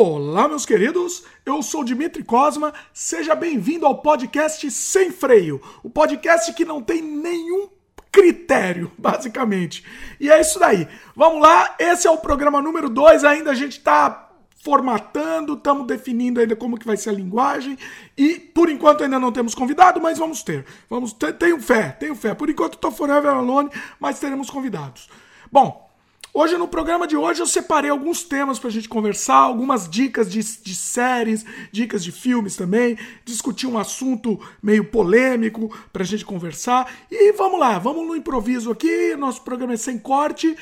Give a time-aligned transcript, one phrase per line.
[0.00, 6.54] Olá, meus queridos, eu sou Dimitri Cosma, seja bem-vindo ao podcast Sem Freio, o podcast
[6.54, 7.68] que não tem nenhum
[8.12, 9.84] critério, basicamente.
[10.20, 10.86] E é isso daí.
[11.16, 14.30] Vamos lá, esse é o programa número 2, ainda a gente tá
[14.62, 17.76] formatando, estamos definindo ainda como que vai ser a linguagem
[18.16, 20.64] e por enquanto ainda não temos convidado, mas vamos ter.
[20.88, 22.36] Vamos ter, tenho fé, tenho fé.
[22.36, 25.08] Por enquanto estou forever alone, mas teremos convidados.
[25.50, 25.87] Bom,
[26.32, 30.40] Hoje, no programa de hoje, eu separei alguns temas pra gente conversar, algumas dicas de,
[30.40, 36.92] de séries, dicas de filmes também, discutir um assunto meio polêmico pra gente conversar.
[37.10, 40.56] E vamos lá, vamos no improviso aqui, nosso programa é sem corte.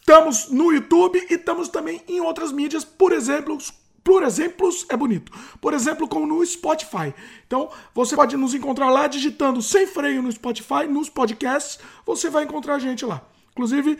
[0.00, 3.56] Estamos no YouTube e estamos também em outras mídias, por exemplo,
[4.02, 5.30] por exemplos é bonito.
[5.60, 7.14] Por exemplo, como no Spotify.
[7.46, 12.42] Então, você pode nos encontrar lá digitando sem freio no Spotify, nos podcasts, você vai
[12.42, 13.22] encontrar a gente lá.
[13.52, 13.98] Inclusive,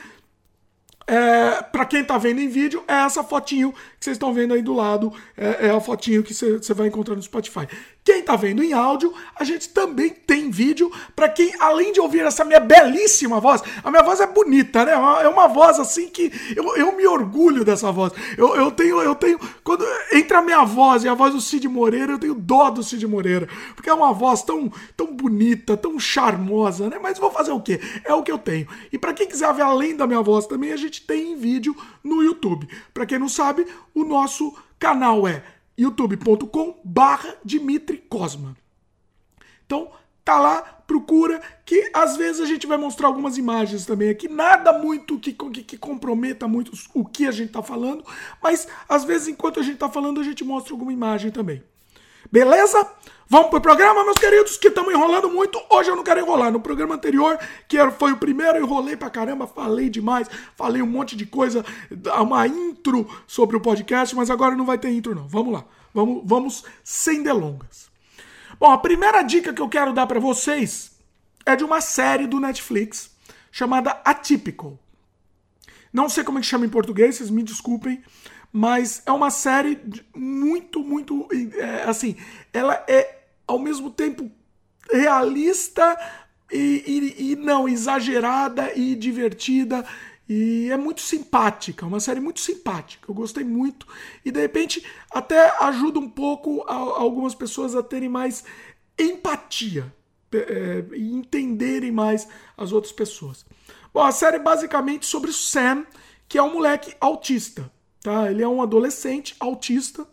[1.11, 4.63] é, para quem tá vendo em vídeo, é essa fotinho que vocês estão vendo aí
[4.63, 7.67] do lado, é, é a fotinho que você vai encontrar no Spotify.
[8.03, 12.21] Quem tá vendo em áudio, a gente também tem vídeo para quem, além de ouvir
[12.21, 14.93] essa minha belíssima voz, a minha voz é bonita, né?
[14.93, 18.13] É uma voz assim que eu, eu me orgulho dessa voz.
[18.39, 21.69] Eu, eu tenho, eu tenho, quando entre a minha voz e a voz do Cid
[21.69, 25.99] Moreira, eu tenho dó do Cid Moreira, porque é uma voz tão, tão bonita, tão
[26.01, 26.99] charmosa, né?
[27.03, 27.79] Mas vou fazer o quê?
[28.05, 28.67] É o que eu tenho.
[28.91, 32.23] E para quem quiser ver além da minha voz também, a gente tem vídeo no
[32.23, 32.67] YouTube.
[32.95, 35.43] Para quem não sabe, o nosso canal é
[35.81, 38.57] youtube.com barra Dimitri Cosma.
[39.65, 39.91] Então,
[40.23, 44.77] tá lá, procura, que às vezes a gente vai mostrar algumas imagens também aqui, nada
[44.77, 48.05] muito que, que, que comprometa muito o que a gente tá falando,
[48.43, 51.63] mas às vezes enquanto a gente tá falando a gente mostra alguma imagem também.
[52.31, 52.87] Beleza?
[53.29, 55.61] Vamos pro programa, meus queridos, que estamos enrolando muito.
[55.69, 56.53] Hoje eu não quero enrolar.
[56.53, 60.87] No programa anterior, que foi o primeiro, eu enrolei pra caramba, falei demais, falei um
[60.87, 61.65] monte de coisa,
[62.21, 65.27] uma intro sobre o podcast, mas agora não vai ter intro, não.
[65.27, 65.65] Vamos lá.
[65.93, 67.91] Vamos, vamos sem delongas.
[68.59, 70.93] Bom, a primeira dica que eu quero dar para vocês
[71.45, 73.11] é de uma série do Netflix
[73.51, 74.79] chamada Atypical.
[75.93, 78.03] Não sei como é que chama em português, vocês me desculpem,
[78.53, 79.79] mas é uma série
[80.15, 81.29] muito, muito.
[81.57, 82.17] É, assim,
[82.53, 84.31] ela é ao mesmo tempo
[84.91, 85.99] realista
[86.51, 89.87] e, e, e, não exagerada e divertida
[90.29, 93.11] e é muito simpática, uma série muito simpática.
[93.11, 93.87] Eu gostei muito
[94.25, 98.45] e de repente até ajuda um pouco a, algumas pessoas a terem mais
[98.99, 99.93] empatia
[100.33, 103.45] é, e entenderem mais as outras pessoas.
[103.93, 105.85] Bom, a série é basicamente sobre o Sam,
[106.29, 107.71] que é um moleque autista,
[108.03, 108.31] tá?
[108.31, 110.07] Ele é um adolescente autista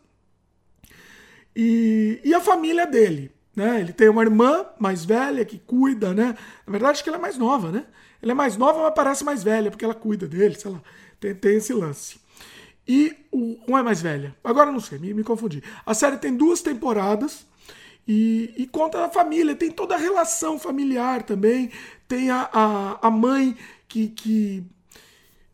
[1.56, 3.31] e, e a família dele.
[3.56, 3.81] Né?
[3.81, 6.38] Ele tem uma irmã mais velha que cuida, né?
[6.66, 7.86] Na verdade, acho que ela é mais nova, né?
[8.22, 10.81] Ela é mais nova, mas parece mais velha, porque ela cuida dele, sei lá.
[11.20, 12.20] Tem, tem esse lance.
[12.88, 14.36] E o, um é mais velha.
[14.44, 15.64] Agora não sei, me, me confundi.
[15.84, 17.48] A série tem duas temporadas
[18.08, 21.72] e, e, conta a família, tem toda a relação familiar também.
[22.08, 24.08] Tem a, a, a mãe que.
[24.09, 24.64] que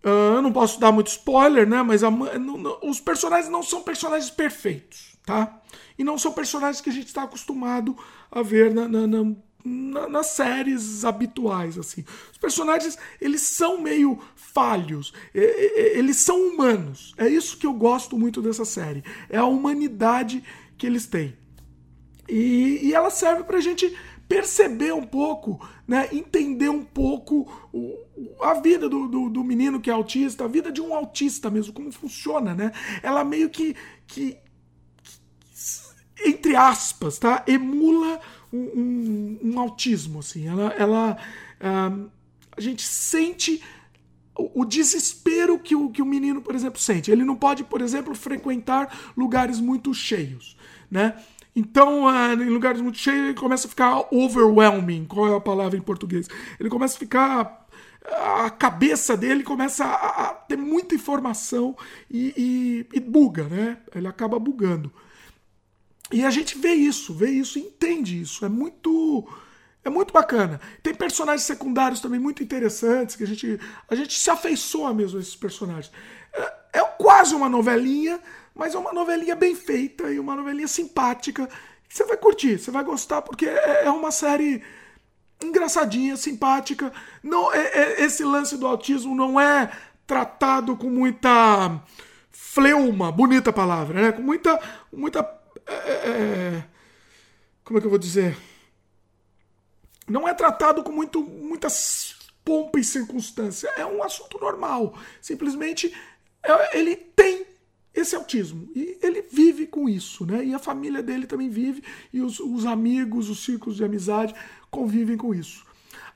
[0.06, 1.82] uh, eu não posso dar muito spoiler, né?
[1.84, 5.62] Mas a, não, não, os personagens não são personagens perfeitos tá?
[5.98, 7.98] E não são personagens que a gente está acostumado
[8.32, 12.04] a ver na, na, na, nas séries habituais, assim.
[12.32, 17.14] Os personagens, eles são meio falhos, eles são humanos.
[17.18, 19.04] É isso que eu gosto muito dessa série.
[19.30, 20.44] É a humanidade
[20.78, 21.38] que eles têm.
[22.28, 23.96] E, e ela serve pra gente
[24.28, 27.52] perceber um pouco, né, entender um pouco
[28.42, 31.74] a vida do, do, do, menino que é autista, a vida de um autista mesmo,
[31.74, 32.72] como funciona, né?
[33.02, 33.76] Ela meio que,
[34.08, 34.38] que
[36.26, 37.44] entre aspas, tá?
[37.48, 38.20] Emula
[38.52, 40.48] um, um, um autismo, assim.
[40.48, 41.18] Ela, ela
[42.56, 43.62] a gente sente
[44.36, 47.12] o desespero que o, que o menino, por exemplo, sente.
[47.12, 50.58] Ele não pode, por exemplo, frequentar lugares muito cheios,
[50.90, 51.16] né?
[51.56, 55.06] Então, uh, em lugares muito cheios, ele começa a ficar overwhelming.
[55.06, 56.28] Qual é a palavra em português?
[56.60, 57.64] Ele começa a ficar.
[58.12, 61.76] A cabeça dele começa a, a ter muita informação
[62.12, 63.78] e, e, e buga, né?
[63.96, 64.92] Ele acaba bugando.
[66.12, 68.46] E a gente vê isso, vê isso, entende isso.
[68.46, 69.26] É muito
[69.84, 70.62] é muito bacana.
[70.82, 73.60] Tem personagens secundários também muito interessantes que a gente
[73.90, 75.92] a gente se afeiçoa mesmo a esses personagens.
[76.34, 78.20] É, é quase uma novelinha,
[78.54, 81.48] mas é uma novelinha bem feita e uma novelinha simpática.
[81.88, 84.64] Que você vai curtir, você vai gostar porque é, é uma série
[85.44, 86.92] engraçadinha, simpática.
[87.22, 89.72] Não é, é, esse lance do autismo não é
[90.06, 91.82] tratado com muita
[92.32, 94.12] fleuma, bonita palavra, né?
[94.12, 94.60] Com muita
[94.92, 95.20] muita
[95.66, 96.64] é, é, é,
[97.64, 98.38] como é que eu vou dizer?
[100.08, 103.72] Não é tratado com muito, muitas pompas e circunstâncias.
[103.78, 104.94] É um assunto normal.
[105.22, 105.94] Simplesmente
[106.74, 107.46] ele tem
[107.94, 108.68] esse autismo.
[108.76, 110.44] E ele vive com isso, né?
[110.44, 114.34] E a família dele também vive, e os, os amigos, os círculos de amizade
[114.72, 115.66] convivem com isso.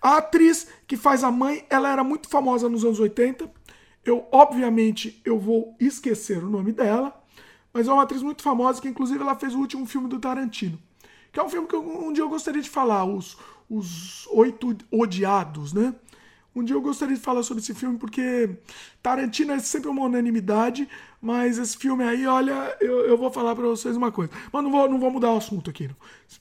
[0.02, 3.50] A atriz que faz a mãe, ela era muito famosa nos anos 80.
[4.04, 7.20] Eu, obviamente, eu vou esquecer o nome dela,
[7.74, 10.80] mas é uma atriz muito famosa que, inclusive, ela fez o último filme do Tarantino.
[11.32, 13.38] Que é um filme que eu, um dia eu gostaria de falar, os,
[13.70, 15.94] os Oito Odiados, né?
[16.57, 18.50] Um dia eu gostaria de falar sobre esse filme, porque
[19.04, 20.89] Tarantino é sempre uma unanimidade,
[21.21, 24.31] mas esse filme aí, olha, eu, eu vou falar para vocês uma coisa.
[24.51, 25.88] Mas não vou, não vou mudar o assunto aqui.
[25.88, 25.95] Não.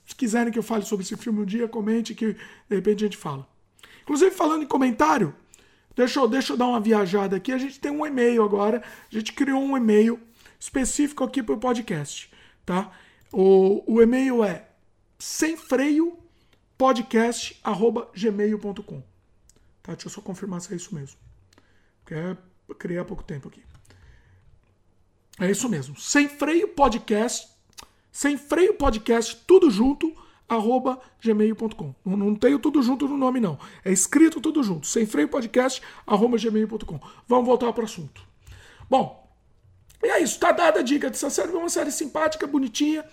[0.06, 3.08] Se quiserem que eu fale sobre esse filme um dia, comente que de repente a
[3.08, 3.46] gente fala.
[4.04, 5.34] Inclusive, falando em comentário,
[5.94, 7.52] deixa eu, deixa eu dar uma viajada aqui.
[7.52, 8.82] A gente tem um e-mail agora.
[9.12, 10.18] A gente criou um e-mail
[10.58, 12.32] específico aqui para o podcast.
[12.64, 12.90] Tá?
[13.30, 14.66] O, o e-mail é
[15.18, 16.16] sem freio
[16.78, 19.15] podcast.gmail.com.
[19.87, 19.93] Tá?
[19.93, 21.17] Deixa eu só confirmar se é isso mesmo.
[22.03, 22.37] Porque é,
[22.77, 23.62] criei há pouco tempo aqui.
[25.38, 25.97] É isso mesmo.
[25.97, 27.49] Sem freio podcast.
[28.11, 30.12] Sem freio podcast, tudo junto,
[30.49, 31.94] arroba gmail.com.
[32.05, 33.59] Não, não tenho tudo junto no nome, não.
[33.85, 34.87] É escrito tudo junto.
[34.87, 36.99] Sem freio podcast, arroba gmail.com.
[37.29, 38.23] Vamos voltar para o assunto.
[38.88, 39.31] Bom,
[40.03, 40.41] e é isso.
[40.41, 41.53] Tá dada a dica dessa série.
[41.53, 43.05] É uma série simpática, bonitinha.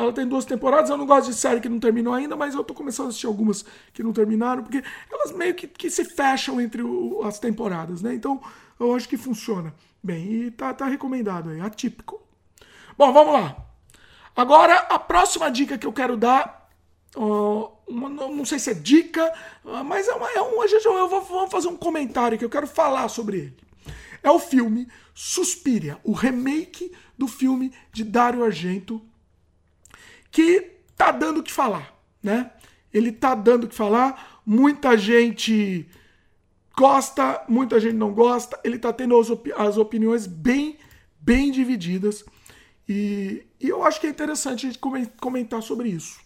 [0.00, 0.88] Ela tem duas temporadas.
[0.88, 3.26] Eu não gosto de série que não terminou ainda, mas eu tô começando a assistir
[3.26, 4.82] algumas que não terminaram, porque
[5.12, 8.14] elas meio que, que se fecham entre o, as temporadas, né?
[8.14, 8.40] Então
[8.78, 10.32] eu acho que funciona bem.
[10.32, 12.18] E tá, tá recomendado aí, atípico.
[12.96, 13.54] Bom, vamos lá.
[14.34, 16.70] Agora, a próxima dica que eu quero dar.
[17.86, 19.30] Uma, não sei se é dica,
[19.64, 20.62] uh, mas é, uma, é um.
[20.62, 23.56] Eu vou, vou fazer um comentário que eu quero falar sobre ele.
[24.22, 29.02] É o filme Suspiria, o remake do filme de Dario Argento,
[30.30, 32.52] que tá dando o que falar, né?
[32.92, 35.88] Ele tá dando o que falar, muita gente
[36.76, 40.78] gosta, muita gente não gosta, ele tá tendo as, as opiniões bem,
[41.20, 42.24] bem divididas.
[42.88, 44.80] E, e, eu acho que é interessante a gente
[45.20, 46.18] comentar sobre isso.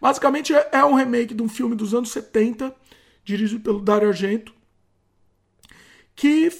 [0.00, 2.74] Basicamente é, é um remake de um filme dos anos 70,
[3.24, 4.52] dirigido pelo Dario Argento,
[6.14, 6.50] que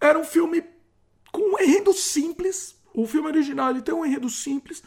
[0.00, 0.62] era um filme
[1.32, 2.76] com um enredo simples.
[2.94, 4.82] O filme original ele tem um enredo simples,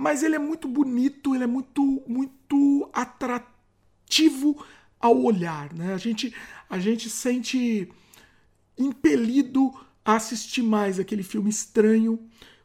[0.00, 4.64] mas ele é muito bonito, ele é muito, muito atrativo
[4.98, 5.92] ao olhar, né?
[5.92, 6.34] A gente,
[6.70, 7.86] a gente sente
[8.78, 9.70] impelido
[10.02, 12.18] a assistir mais aquele filme estranho.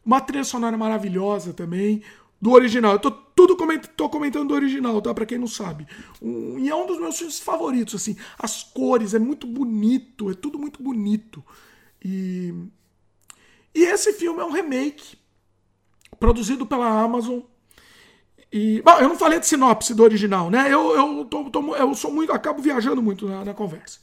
[0.05, 2.01] Uma trilha sonora maravilhosa também,
[2.41, 2.93] do original.
[2.93, 3.57] Eu tô tudo
[3.97, 5.13] tô comentando do original, tá?
[5.13, 5.85] Pra quem não sabe.
[6.21, 8.15] Um, e é um dos meus filmes favoritos, assim.
[8.39, 11.43] As cores, é muito bonito, é tudo muito bonito.
[12.01, 12.53] E,
[13.73, 15.17] e esse filme é um remake
[16.25, 17.41] produzido pela Amazon.
[18.51, 20.73] E, bom, eu não falei de sinopse do original, né?
[20.73, 23.99] Eu, eu, tô, tô, eu sou muito, acabo viajando muito na, na, conversa.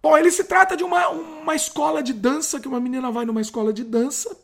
[0.00, 3.40] Bom, ele se trata de uma, uma escola de dança, que uma menina vai numa
[3.40, 4.36] escola de dança.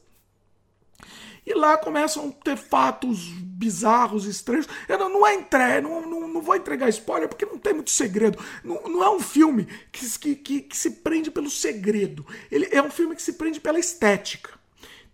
[1.46, 4.66] E lá começam a ter fatos bizarros, estranhos.
[4.88, 7.90] Eu não, não é entre, não, não, não vou entregar spoiler porque não tem muito
[7.90, 8.38] segredo.
[8.64, 12.26] Não, não é um filme que, que, que se prende pelo segredo.
[12.50, 14.63] Ele é um filme que se prende pela estética.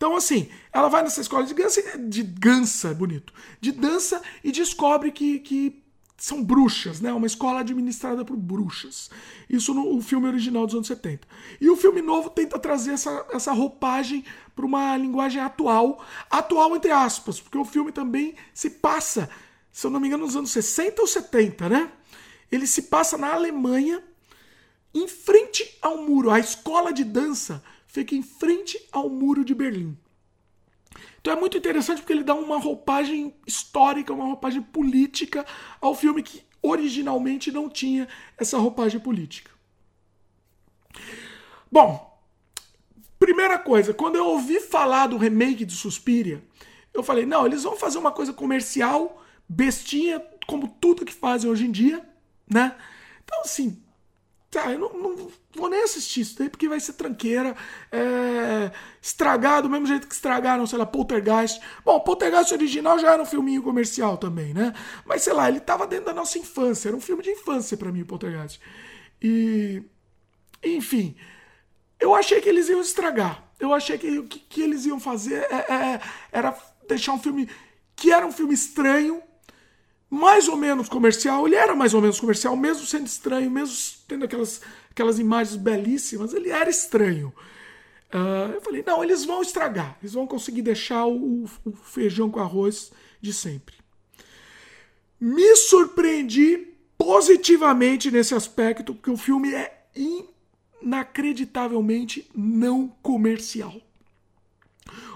[0.00, 5.12] Então, assim, ela vai nessa escola de dança, de dança, bonito, de dança e descobre
[5.12, 5.82] que, que
[6.17, 7.12] são bruxas, né?
[7.12, 9.11] Uma escola administrada por bruxas.
[9.47, 11.29] Isso no filme original dos anos 70.
[11.61, 14.25] E o filme novo tenta trazer essa, essa roupagem
[14.57, 19.28] para uma linguagem atual, atual entre aspas, porque o filme também se passa,
[19.71, 21.92] se eu não me engano, nos anos 60 ou 70, né?
[22.50, 24.02] Ele se passa na Alemanha,
[24.95, 26.30] em frente ao muro.
[26.30, 29.99] A escola de dança fica em frente ao muro de Berlim.
[31.20, 35.44] Então é muito interessante porque ele dá uma roupagem histórica, uma roupagem política
[35.80, 38.06] ao filme que originalmente não tinha
[38.38, 39.50] essa roupagem política.
[41.70, 42.18] Bom,
[43.18, 46.42] primeira coisa, quando eu ouvi falar do remake de Suspiria,
[46.94, 51.66] eu falei, não, eles vão fazer uma coisa comercial, bestinha, como tudo que fazem hoje
[51.66, 52.09] em dia,
[52.49, 52.76] né?
[53.23, 53.82] Então, assim,
[54.50, 57.54] Tá, eu não, não, vou nem assistir isso daí porque vai ser tranqueira.
[57.92, 61.61] É, estragar do mesmo jeito que estragaram, sei lá, Poltergeist.
[61.85, 64.75] Bom, Poltergeist original já era um filminho comercial também, né?
[65.04, 66.88] Mas sei lá, ele tava dentro da nossa infância.
[66.88, 68.61] Era um filme de infância para mim, o Poltergeist.
[69.23, 69.85] E.
[70.64, 71.14] Enfim.
[72.00, 73.45] Eu achei que eles iam estragar.
[73.61, 76.00] Eu achei que o que, que, eles iam fazer é, é,
[76.33, 76.57] era
[76.88, 77.49] deixar um filme
[77.95, 79.23] que era um filme estranho
[80.11, 83.76] mais ou menos comercial, ele era mais ou menos comercial, mesmo sendo estranho, mesmo
[84.09, 87.33] tendo aquelas, aquelas imagens belíssimas, ele era estranho.
[88.12, 92.40] Uh, eu falei, não, eles vão estragar, eles vão conseguir deixar o, o feijão com
[92.40, 92.90] arroz
[93.21, 93.76] de sempre.
[95.21, 99.87] Me surpreendi positivamente nesse aspecto, porque o filme é
[100.83, 103.81] inacreditavelmente não comercial.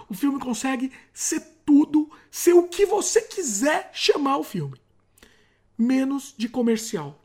[0.09, 4.84] O filme consegue ser tudo, ser o que você quiser chamar o filme.
[5.77, 7.21] Menos de comercial.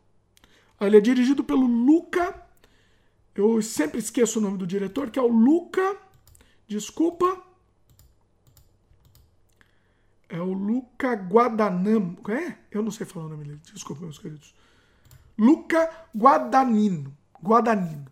[0.79, 2.41] Ele é dirigido pelo Luca.
[3.35, 5.97] Eu sempre esqueço o nome do diretor, que é o Luca.
[6.67, 7.41] Desculpa.
[10.27, 12.17] É o Luca Guadagnino.
[12.29, 12.55] É?
[12.71, 13.59] Eu não sei falar o nome dele.
[13.73, 14.53] Desculpa, meus queridos.
[15.37, 17.15] Luca Guadagnino.
[17.43, 18.05] Guadagnino.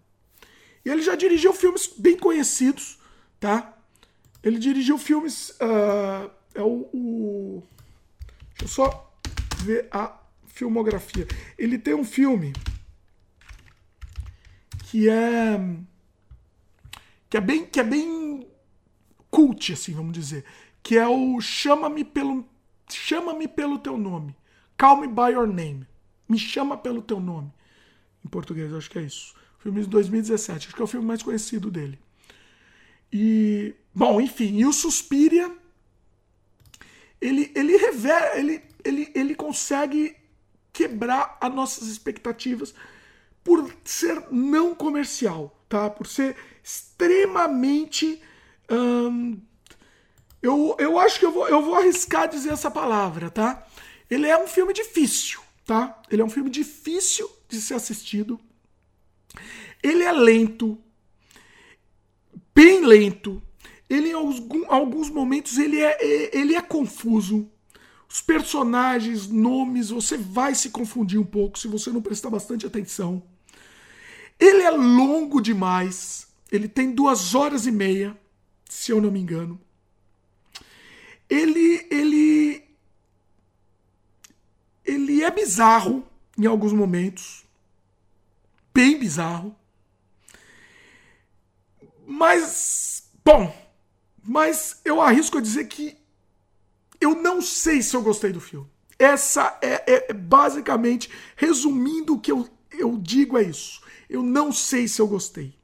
[0.83, 2.97] E ele já dirigiu filmes bem conhecidos,
[3.39, 3.77] tá?
[4.41, 5.49] Ele dirigiu filmes.
[5.49, 7.63] Uh, é o, o.
[8.57, 9.13] Deixa eu só
[9.57, 10.16] ver a
[10.57, 11.27] filmografia.
[11.57, 12.53] Ele tem um filme
[14.83, 15.59] que é.
[17.29, 17.65] que é bem.
[17.65, 18.47] que é bem
[19.29, 20.43] cult, assim, vamos dizer
[20.87, 22.47] que é o Chama-me pelo
[22.89, 24.33] Chama-me pelo teu nome.
[24.77, 25.85] Call me by your name.
[26.29, 27.51] Me chama pelo teu nome.
[28.23, 29.35] Em português, acho que é isso.
[29.59, 31.99] Filme de 2017, acho que é o filme mais conhecido dele.
[33.11, 35.53] E, bom, enfim, e o Suspiria
[37.19, 40.15] ele ele revela, ele ele ele consegue
[40.77, 42.71] quebrar as nossas expectativas
[43.43, 45.89] por ser não comercial, tá?
[45.89, 48.21] Por ser extremamente
[48.69, 49.39] hum,
[50.39, 53.65] eu, eu acho que eu vou, eu vou arriscar dizer essa palavra, tá?
[54.07, 55.99] Ele é um filme difícil, tá?
[56.11, 58.39] Ele é um filme difícil de ser assistido.
[59.81, 60.77] Ele é lento,
[62.53, 63.41] bem lento.
[63.89, 64.13] Ele, em
[64.67, 67.49] alguns, momentos, ele é, ele é confuso.
[68.09, 73.21] Os personagens, nomes, você vai se confundir um pouco se você não prestar bastante atenção.
[74.39, 76.27] Ele é longo demais.
[76.51, 78.17] Ele tem duas horas e meia,
[78.69, 79.59] se eu não me engano
[81.29, 82.63] ele, ele,
[84.85, 87.45] ele é bizarro em alguns momentos,
[88.73, 89.55] bem bizarro.
[92.05, 93.53] Mas, bom,
[94.23, 95.97] mas eu arrisco a dizer que
[96.99, 98.67] eu não sei se eu gostei do filme.
[98.99, 103.81] Essa é, é basicamente, resumindo o que eu, eu digo é isso.
[104.09, 105.55] Eu não sei se eu gostei.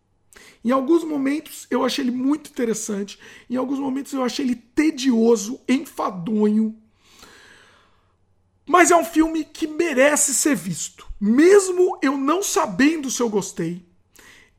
[0.64, 5.60] Em alguns momentos eu achei ele muito interessante, em alguns momentos eu achei ele tedioso,
[5.68, 6.78] enfadonho.
[8.66, 11.06] Mas é um filme que merece ser visto.
[11.20, 13.86] Mesmo eu não sabendo se eu gostei,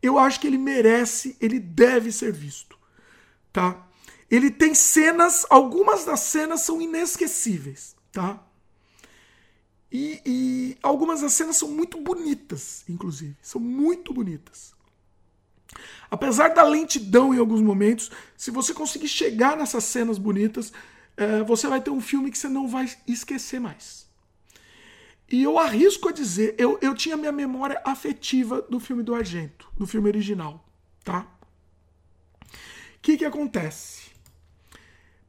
[0.03, 2.79] eu acho que ele merece, ele deve ser visto.
[3.51, 3.87] Tá?
[4.35, 8.43] Ele tem cenas, algumas das cenas são inesquecíveis, tá?
[9.93, 13.37] E, e algumas das cenas são muito bonitas, inclusive.
[13.41, 14.75] São muito bonitas.
[16.11, 20.73] Apesar da lentidão em alguns momentos, se você conseguir chegar nessas cenas bonitas,
[21.17, 24.05] é, você vai ter um filme que você não vai esquecer mais.
[25.31, 29.71] E eu arrisco a dizer, eu, eu tinha minha memória afetiva do filme do Argento,
[29.77, 30.69] do filme original,
[31.05, 31.25] tá?
[32.43, 34.04] O que que acontece?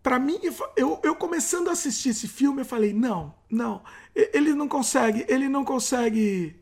[0.05, 0.39] Para mim,
[0.77, 3.83] eu, eu começando a assistir esse filme, eu falei, não, não,
[4.13, 6.55] ele não consegue, ele não consegue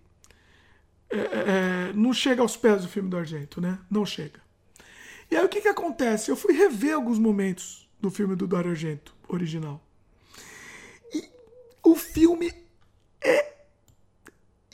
[1.10, 3.80] é, é, é, não chega aos pés do filme do Argento, né?
[3.92, 4.42] Não chega.
[5.30, 6.32] E aí o que, que acontece?
[6.32, 9.86] Eu fui rever alguns momentos do filme do Dario Argento original.
[11.14, 11.30] E
[11.84, 12.50] o filme
[13.20, 13.56] é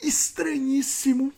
[0.00, 1.32] estranhíssimo.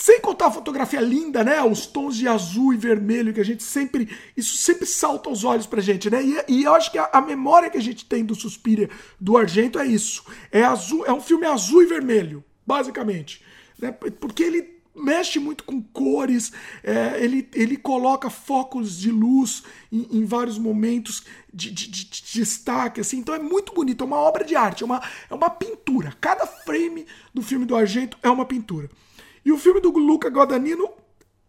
[0.00, 1.62] Sem contar a fotografia linda, né?
[1.62, 4.08] Os tons de azul e vermelho que a gente sempre.
[4.34, 6.24] Isso sempre salta aos olhos pra gente, né?
[6.24, 8.88] E, e eu acho que a, a, memória que a gente tem do Suspiria
[9.20, 10.24] do Argento é isso.
[10.50, 13.42] É, azul, é um filme azul e vermelho basicamente.
[13.78, 13.92] Né?
[13.92, 16.50] Porque ele mexe muito com cores,
[16.82, 22.22] é, ele, ele coloca focos de luz em, em vários momentos de, de, de, de,
[22.32, 25.50] destaque, assim, então é muito bonito, é uma obra de arte, é uma, é uma
[25.50, 26.16] pintura.
[26.20, 28.88] Cada frame do filme do Argento é uma pintura.
[29.44, 30.90] E o filme do Luca Guadagnino,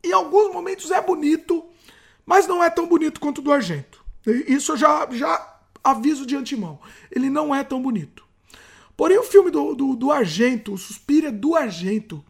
[0.03, 1.65] em alguns momentos é bonito,
[2.25, 4.03] mas não é tão bonito quanto o do Argento.
[4.25, 6.79] Isso eu já, já aviso de antemão.
[7.11, 8.25] Ele não é tão bonito.
[8.95, 12.23] Porém, o filme do, do, do Argento, o Suspira do Argento,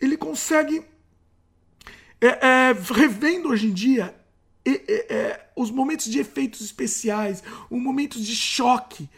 [0.00, 0.84] ele consegue,
[2.20, 4.14] é, é, revendo hoje em dia,
[4.64, 9.08] é, os momentos de efeitos especiais, os momentos de choque,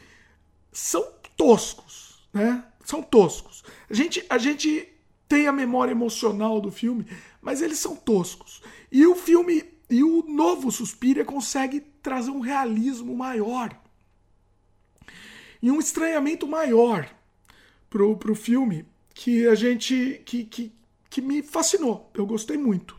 [0.72, 2.64] são toscos, né?
[2.84, 3.64] São toscos.
[3.90, 4.88] A gente, a gente
[5.28, 7.06] tem a memória emocional do filme,
[7.40, 8.62] mas eles são toscos.
[8.90, 13.76] E o filme, e o novo Suspira consegue trazer um realismo maior
[15.62, 17.08] e um estranhamento maior
[17.90, 20.22] pro, pro filme que a gente.
[20.24, 20.72] que, que,
[21.08, 22.10] que me fascinou.
[22.14, 22.96] Eu gostei muito.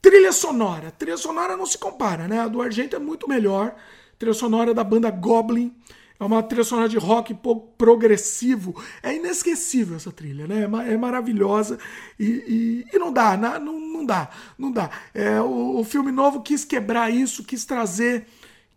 [0.00, 0.90] Trilha sonora.
[0.90, 2.40] Trilha sonora não se compara, né?
[2.40, 3.76] A do Argento é muito melhor.
[4.18, 5.74] Trilha sonora da banda Goblin.
[6.18, 7.36] É uma trilha sonora de rock
[7.76, 8.80] progressivo.
[9.02, 10.60] É inesquecível essa trilha, né?
[10.62, 11.78] É, é maravilhosa.
[12.18, 14.90] E, e, e não dá, não, não dá, não dá.
[15.12, 18.26] É, o, o filme novo quis quebrar isso, quis trazer,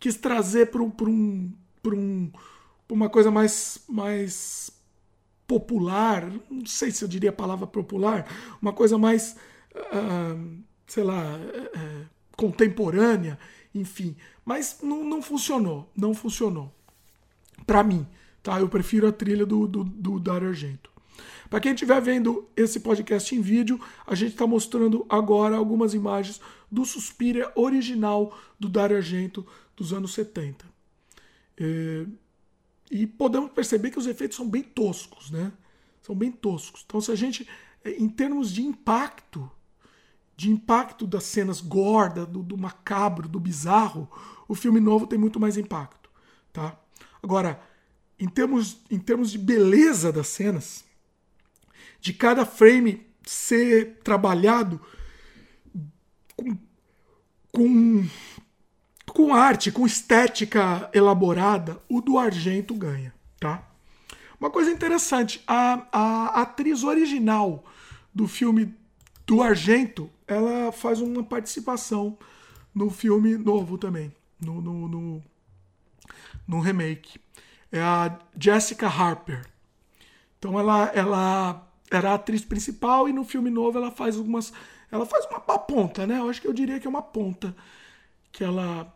[0.00, 1.52] quis trazer para um, um,
[1.86, 2.32] um,
[2.90, 4.70] uma coisa mais, mais
[5.46, 8.26] popular, não sei se eu diria a palavra popular,
[8.60, 9.36] uma coisa mais,
[9.74, 13.38] uh, sei lá, uh, contemporânea,
[13.74, 14.16] enfim.
[14.44, 16.77] Mas não, não funcionou, não funcionou.
[17.66, 18.06] Para mim,
[18.42, 18.60] tá?
[18.60, 20.90] Eu prefiro a trilha do, do, do Dario Argento.
[21.48, 26.40] Para quem estiver vendo esse podcast em vídeo, a gente está mostrando agora algumas imagens
[26.70, 30.66] do Suspiria original do Dario Argento dos anos 70.
[31.56, 32.06] É,
[32.90, 35.52] e podemos perceber que os efeitos são bem toscos, né?
[36.02, 36.84] São bem toscos.
[36.86, 37.48] Então, se a gente,
[37.84, 39.50] é, em termos de impacto,
[40.36, 44.08] de impacto das cenas gorda, do, do macabro, do bizarro,
[44.46, 46.10] o filme novo tem muito mais impacto,
[46.52, 46.78] tá?
[47.28, 47.60] Agora,
[48.18, 50.82] em termos, em termos de beleza das cenas,
[52.00, 54.80] de cada frame ser trabalhado
[56.34, 56.56] com,
[57.52, 58.08] com,
[59.12, 63.62] com arte, com estética elaborada, o do Argento ganha, tá?
[64.40, 67.62] Uma coisa interessante, a, a atriz original
[68.14, 68.74] do filme
[69.26, 72.16] do Argento, ela faz uma participação
[72.74, 75.22] no filme novo também, no, no, no,
[76.48, 77.20] no remake.
[77.70, 79.46] É a Jessica Harper.
[80.38, 84.52] Então ela, ela era a atriz principal e no filme novo ela faz algumas.
[84.90, 86.18] Ela faz uma, uma ponta, né?
[86.18, 87.54] Eu acho que eu diria que é uma ponta
[88.32, 88.92] que ela,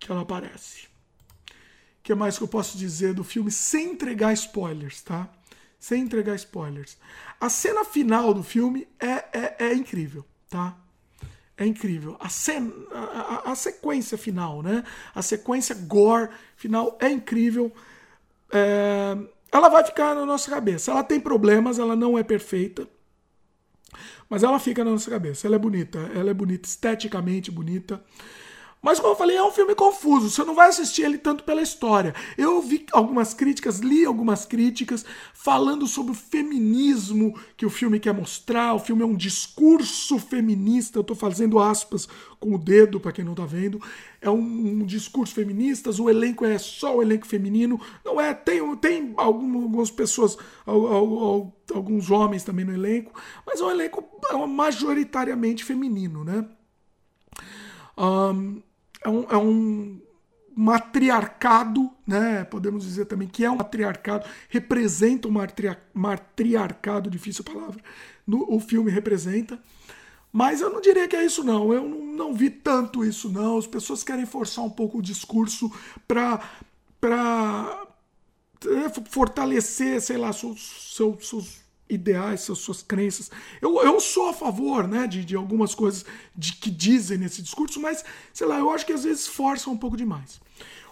[0.00, 0.86] que ela aparece.
[0.86, 5.28] O que mais que eu posso dizer do filme sem entregar spoilers, tá?
[5.78, 6.98] Sem entregar spoilers.
[7.40, 10.76] A cena final do filme é, é, é incrível, tá?
[11.56, 12.16] É incrível.
[12.18, 14.82] A, cena, a, a, sequência final, né?
[15.14, 17.72] A sequência gore final é incrível.
[18.52, 19.16] É,
[19.52, 20.90] ela vai ficar na nossa cabeça.
[20.90, 22.88] Ela tem problemas, ela não é perfeita.
[24.28, 25.46] Mas ela fica na nossa cabeça.
[25.46, 25.98] Ela é bonita.
[26.12, 28.02] Ela é bonita, esteticamente bonita.
[28.84, 30.28] Mas, como eu falei, é um filme confuso.
[30.28, 32.14] Você não vai assistir ele tanto pela história.
[32.36, 38.12] Eu vi algumas críticas, li algumas críticas falando sobre o feminismo que o filme quer
[38.12, 38.74] mostrar.
[38.74, 40.98] O filme é um discurso feminista.
[40.98, 42.06] Eu estou fazendo aspas
[42.38, 43.80] com o dedo, para quem não está vendo.
[44.20, 45.90] É um, um, discurso feminista.
[45.90, 47.80] O elenco é só o elenco feminino.
[48.04, 48.34] Não é.
[48.34, 53.18] Tem, tem algumas pessoas, alguns homens também no elenco.
[53.46, 54.04] Mas é um elenco
[54.46, 56.46] majoritariamente feminino, né?
[57.96, 58.60] Um,
[59.04, 60.00] é um, é um
[60.56, 62.44] matriarcado, né?
[62.44, 65.32] Podemos dizer também que é um matriarcado, representa um
[65.92, 67.82] matriarcado, difícil palavra,
[68.26, 69.60] no, o filme representa.
[70.32, 71.72] Mas eu não diria que é isso, não.
[71.72, 73.58] Eu não, não vi tanto isso, não.
[73.58, 75.70] As pessoas querem forçar um pouco o discurso
[76.08, 76.40] para
[78.66, 83.30] é, fortalecer, sei lá, seus, seus, seus ideais, suas, suas crenças.
[83.60, 87.80] Eu, eu sou a favor né, de, de algumas coisas de, que dizem nesse discurso,
[87.80, 90.40] mas, sei lá, eu acho que às vezes forçam um pouco demais.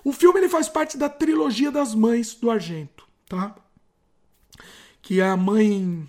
[0.04, 3.54] O filme ele faz parte da trilogia das mães do Argento, tá?
[5.00, 6.06] Que é a mãe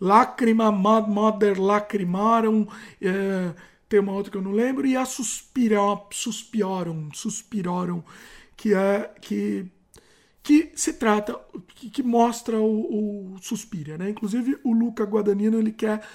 [0.00, 2.68] Lágrima, Mother Lacrimaram,
[3.00, 3.54] é,
[3.88, 8.04] tem uma outra que eu não lembro, e a Suspirão, Suspiroram, Suspiroram,
[8.56, 9.66] que é que
[10.46, 11.36] que se trata,
[11.74, 14.10] que, que mostra o, o Suspiria, né?
[14.10, 16.06] Inclusive o Luca Guadagnino ele quer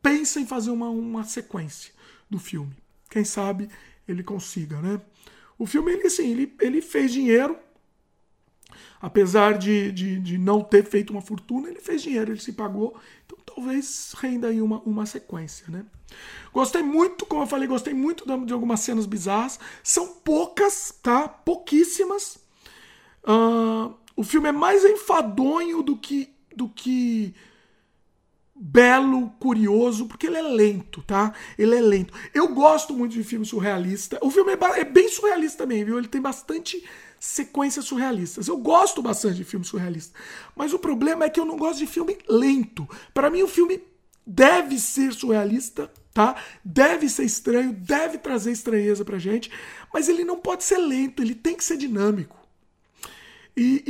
[0.00, 1.92] pensa em fazer uma, uma sequência
[2.30, 2.76] do filme.
[3.10, 3.68] Quem sabe
[4.06, 5.00] ele consiga, né?
[5.58, 7.58] O filme ele assim, ele, ele fez dinheiro,
[9.00, 12.96] apesar de, de, de, não ter feito uma fortuna, ele fez dinheiro, ele se pagou.
[13.24, 15.84] Então talvez renda aí uma, uma sequência, né?
[16.52, 19.58] Gostei muito, como eu falei, gostei muito de algumas cenas bizarras.
[19.82, 21.26] São poucas, tá?
[21.26, 22.45] Pouquíssimas.
[23.26, 27.34] Uh, o filme é mais enfadonho do que, do que
[28.54, 31.34] belo, curioso, porque ele é lento, tá?
[31.58, 32.14] Ele é lento.
[32.32, 34.18] Eu gosto muito de filme surrealista.
[34.22, 35.98] O filme é, é bem surrealista também, viu?
[35.98, 36.82] Ele tem bastante
[37.20, 38.48] sequências surrealistas.
[38.48, 40.18] Eu gosto bastante de filme surrealista.
[40.54, 42.88] Mas o problema é que eu não gosto de filme lento.
[43.12, 43.82] Para mim, o filme
[44.26, 46.36] deve ser surrealista, tá?
[46.64, 49.50] Deve ser estranho, deve trazer estranheza pra gente,
[49.92, 52.45] mas ele não pode ser lento, ele tem que ser dinâmico.
[53.56, 53.82] E,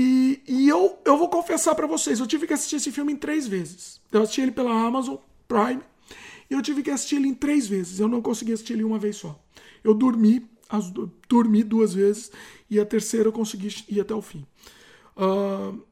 [0.47, 3.17] e, e eu, eu vou confessar para vocês, eu tive que assistir esse filme em
[3.17, 4.01] três vezes.
[4.13, 5.17] Eu assisti ele pela Amazon
[5.49, 5.83] Prime
[6.49, 7.99] e eu tive que assistir ele em três vezes.
[7.99, 9.43] Eu não consegui assistir ele uma vez só.
[9.83, 10.93] Eu dormi, as,
[11.29, 12.31] dormi duas vezes
[12.71, 14.47] e a terceira eu consegui ir até o fim.
[15.17, 15.83] Uh,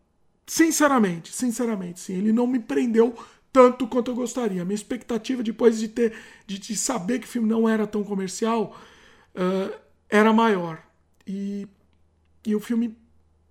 [0.47, 3.15] sinceramente, sinceramente, sim, ele não me prendeu
[3.53, 4.65] tanto quanto eu gostaria.
[4.65, 6.13] Minha expectativa depois de ter
[6.47, 8.77] de, de saber que o filme não era tão comercial
[9.35, 9.75] uh,
[10.09, 10.81] era maior.
[11.27, 11.67] E,
[12.47, 12.97] e o filme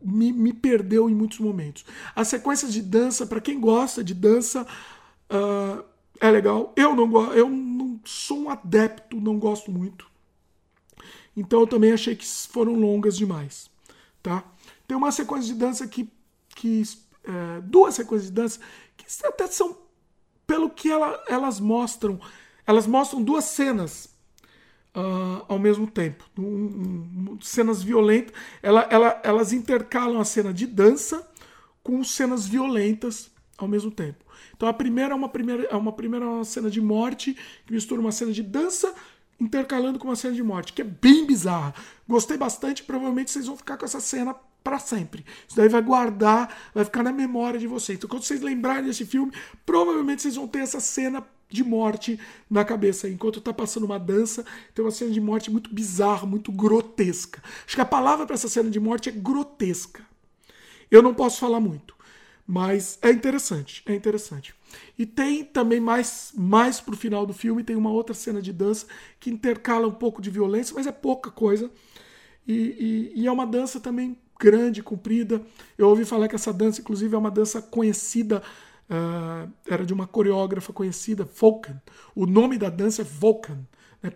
[0.04, 1.86] me, me perdeu em muitos momentos.
[2.16, 4.66] As sequências de dança, para quem gosta de dança,
[5.30, 5.84] uh,
[6.20, 6.74] é legal.
[6.76, 10.08] Eu não, eu não sou um adepto, não gosto muito.
[11.36, 13.70] Então eu também achei que foram longas demais,
[14.22, 14.44] tá?
[14.88, 16.08] Tem uma sequência de dança que,
[16.50, 16.84] que
[17.24, 18.60] é, duas sequências de dança
[18.96, 19.78] que até são
[20.46, 22.20] pelo que ela, elas mostram,
[22.68, 24.13] elas mostram duas cenas
[24.96, 28.34] uh, ao mesmo tempo, um, um, cenas violentas.
[28.62, 31.28] Ela, ela, elas intercalam a cena de dança
[31.84, 34.24] com cenas violentas ao mesmo tempo.
[34.56, 38.00] Então a primeira é uma primeira é uma primeira uma cena de morte que mistura
[38.00, 38.94] uma cena de dança
[39.40, 41.74] intercalando com uma cena de morte, que é bem bizarra.
[42.08, 45.26] Gostei bastante, provavelmente vocês vão ficar com essa cena para sempre.
[45.48, 47.98] Isso daí vai guardar, vai ficar na memória de vocês.
[47.98, 49.34] Então, quando vocês lembrarem desse filme,
[49.66, 51.22] provavelmente vocês vão ter essa cena
[51.54, 53.10] de morte na cabeça.
[53.10, 57.42] Enquanto tá passando uma dança, tem uma cena de morte muito bizarra, muito grotesca.
[57.66, 60.06] Acho que a palavra para essa cena de morte é grotesca.
[60.90, 61.96] Eu não posso falar muito,
[62.46, 64.54] mas é interessante, é interessante.
[64.98, 68.88] E tem também mais mais pro final do filme tem uma outra cena de dança
[69.20, 71.72] que intercala um pouco de violência, mas é pouca coisa.
[72.48, 75.42] E, e, e é uma dança também grande, comprida.
[75.78, 78.44] Eu ouvi falar que essa dança, inclusive, é uma dança conhecida,
[78.94, 81.82] uh, era de uma coreógrafa conhecida, Volkan.
[82.16, 83.66] O nome da dança é Volkan,
[84.02, 84.12] né?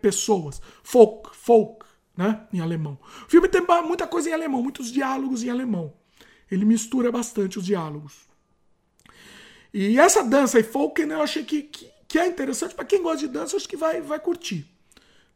[0.00, 0.60] pessoas.
[0.82, 1.84] Folk, folk,
[2.16, 2.46] né?
[2.52, 2.98] Em alemão.
[3.26, 5.92] O filme tem muita coisa em alemão, muitos diálogos em alemão.
[6.50, 8.28] Ele mistura bastante os diálogos.
[9.72, 12.74] E essa dança aí, Folken, eu achei que, que, que é interessante.
[12.74, 14.66] Para quem gosta de dança, acho que vai, vai curtir.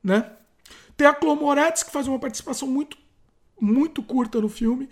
[0.02, 0.30] Né?
[0.96, 1.38] Tem a Chloe
[1.84, 2.96] que faz uma participação muito
[3.58, 4.88] muito curta no filme.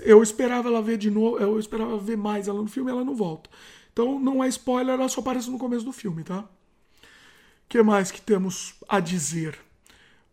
[0.00, 3.14] Eu esperava ela ver de novo, eu esperava ver mais ela no filme, ela não
[3.14, 3.50] volta.
[3.92, 6.40] Então não é spoiler, ela só aparece no começo do filme, tá?
[6.40, 9.58] O que mais que temos a dizer?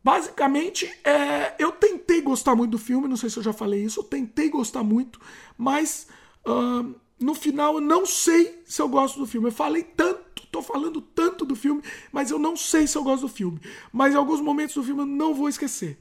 [0.03, 3.99] Basicamente, é, eu tentei gostar muito do filme, não sei se eu já falei isso,
[3.99, 5.21] eu tentei gostar muito,
[5.55, 6.07] mas
[6.45, 9.47] uh, no final eu não sei se eu gosto do filme.
[9.47, 13.21] Eu falei tanto, tô falando tanto do filme, mas eu não sei se eu gosto
[13.23, 13.61] do filme.
[13.93, 15.99] Mas em alguns momentos do filme eu não vou esquecer.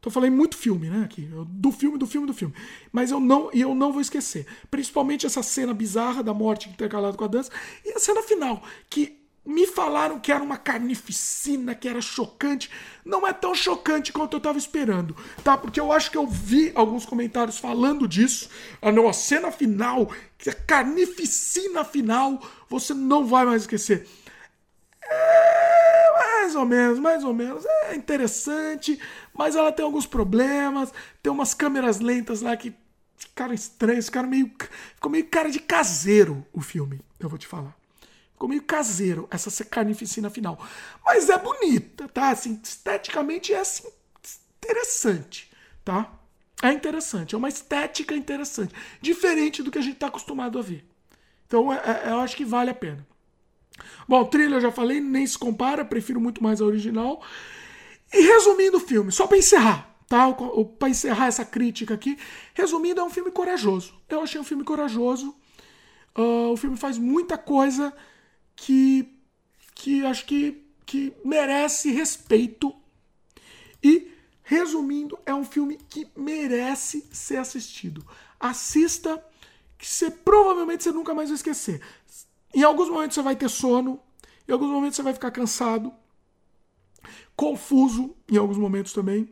[0.00, 1.04] Tô falando muito filme, né?
[1.04, 2.54] Aqui, do filme, do filme, do filme.
[2.92, 4.46] Mas eu não, e eu não vou esquecer.
[4.70, 7.50] Principalmente essa cena bizarra da morte intercalada com a dança
[7.84, 12.68] e a cena final, que me falaram que era uma carnificina, que era chocante.
[13.04, 15.56] Não é tão chocante quanto eu tava esperando, tá?
[15.56, 18.50] Porque eu acho que eu vi alguns comentários falando disso.
[18.82, 20.10] Ah, não, a cena final,
[20.46, 24.08] a carnificina final, você não vai mais esquecer.
[25.08, 27.64] É, mais ou menos, mais ou menos.
[27.88, 28.98] É interessante,
[29.36, 32.74] mas ela tem alguns problemas, tem umas câmeras lentas lá que
[33.16, 34.50] ficaram estranhas, ficaram meio.
[34.94, 37.76] Ficou meio cara de caseiro o filme, eu vou te falar.
[38.32, 40.58] Ficou meio caseiro essa carnificina final.
[41.04, 42.30] Mas é bonita, tá?
[42.30, 43.88] Assim, esteticamente é assim,
[44.58, 45.50] interessante,
[45.84, 46.12] tá?
[46.62, 48.74] É interessante, é uma estética interessante.
[49.00, 50.84] Diferente do que a gente está acostumado a ver.
[51.46, 53.06] Então é, é, eu acho que vale a pena.
[54.08, 57.22] Bom, trilha eu já falei, nem se compara, prefiro muito mais a original.
[58.16, 60.32] E resumindo o filme, só para encerrar, tá?
[60.78, 62.18] Para encerrar essa crítica aqui,
[62.54, 63.92] resumindo, é um filme corajoso.
[64.08, 65.36] Eu achei um filme corajoso.
[66.16, 67.92] Uh, o filme faz muita coisa
[68.56, 69.06] que,
[69.74, 72.74] que acho que, que merece respeito.
[73.82, 74.10] E,
[74.42, 78.02] resumindo, é um filme que merece ser assistido.
[78.40, 79.22] Assista,
[79.76, 81.82] que você provavelmente você nunca mais vai esquecer.
[82.54, 84.00] Em alguns momentos você vai ter sono,
[84.48, 85.92] em alguns momentos você vai ficar cansado,
[87.36, 89.30] confuso em alguns momentos também.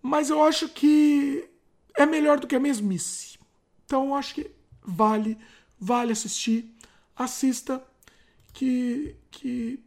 [0.00, 1.48] Mas eu acho que
[1.94, 3.38] é melhor do que a mesmice.
[3.84, 4.50] Então eu acho que
[4.82, 5.38] vale,
[5.78, 6.74] vale assistir.
[7.16, 7.84] Assista
[8.52, 9.82] que, que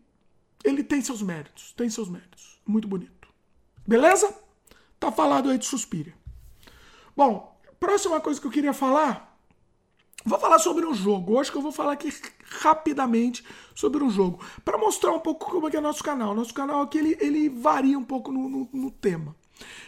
[0.64, 2.60] ele tem seus méritos, tem seus méritos.
[2.66, 3.28] Muito bonito.
[3.88, 4.34] Beleza?
[5.00, 6.14] Tá falado aí de Suspira.
[7.16, 9.35] Bom, próxima coisa que eu queria falar
[10.26, 11.38] Vou falar sobre um jogo.
[11.38, 12.12] Hoje que eu vou falar aqui
[12.60, 14.44] rapidamente sobre um jogo.
[14.64, 16.34] Para mostrar um pouco como é que é nosso canal.
[16.34, 19.36] Nosso canal aqui ele, ele varia um pouco no, no, no tema.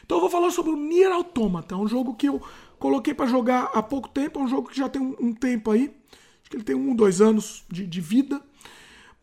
[0.06, 1.76] Então eu vou falar sobre o Nier Automata.
[1.76, 2.40] Um jogo que eu
[2.78, 4.40] coloquei para jogar há pouco tempo.
[4.40, 5.92] É um jogo que já tem um, um, tempo aí.
[6.42, 8.40] Acho que ele tem um, dois anos de, de vida.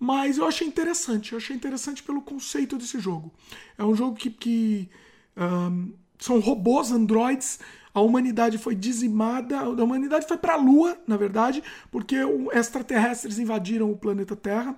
[0.01, 1.31] Mas eu achei interessante.
[1.31, 3.33] Eu achei interessante pelo conceito desse jogo.
[3.79, 4.91] É um jogo que, que
[5.37, 7.61] um, são robôs, androids
[7.95, 12.17] a humanidade foi dizimada, a humanidade foi para a Lua, na verdade, porque
[12.53, 14.77] extraterrestres invadiram o planeta Terra.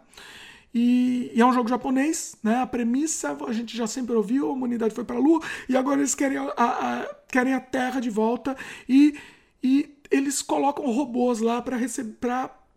[0.75, 2.61] E, e, é um jogo japonês, né?
[2.61, 5.99] A premissa a gente já sempre ouviu, a humanidade foi para a Lua e agora
[5.99, 8.55] eles querem a, a, querem a Terra de volta
[8.87, 9.19] e,
[9.63, 11.79] e eles colocam robôs lá para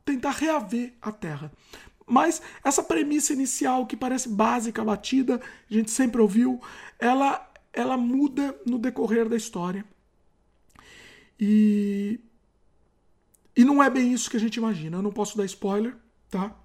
[0.05, 1.51] tentar reaver a Terra.
[2.07, 6.61] Mas essa premissa inicial que parece básica, batida, a gente sempre ouviu,
[6.97, 9.85] ela ela muda no decorrer da história.
[11.39, 12.19] E.
[13.55, 14.97] E não é bem isso que a gente imagina.
[14.97, 15.95] Eu não posso dar spoiler,
[16.29, 16.55] tá?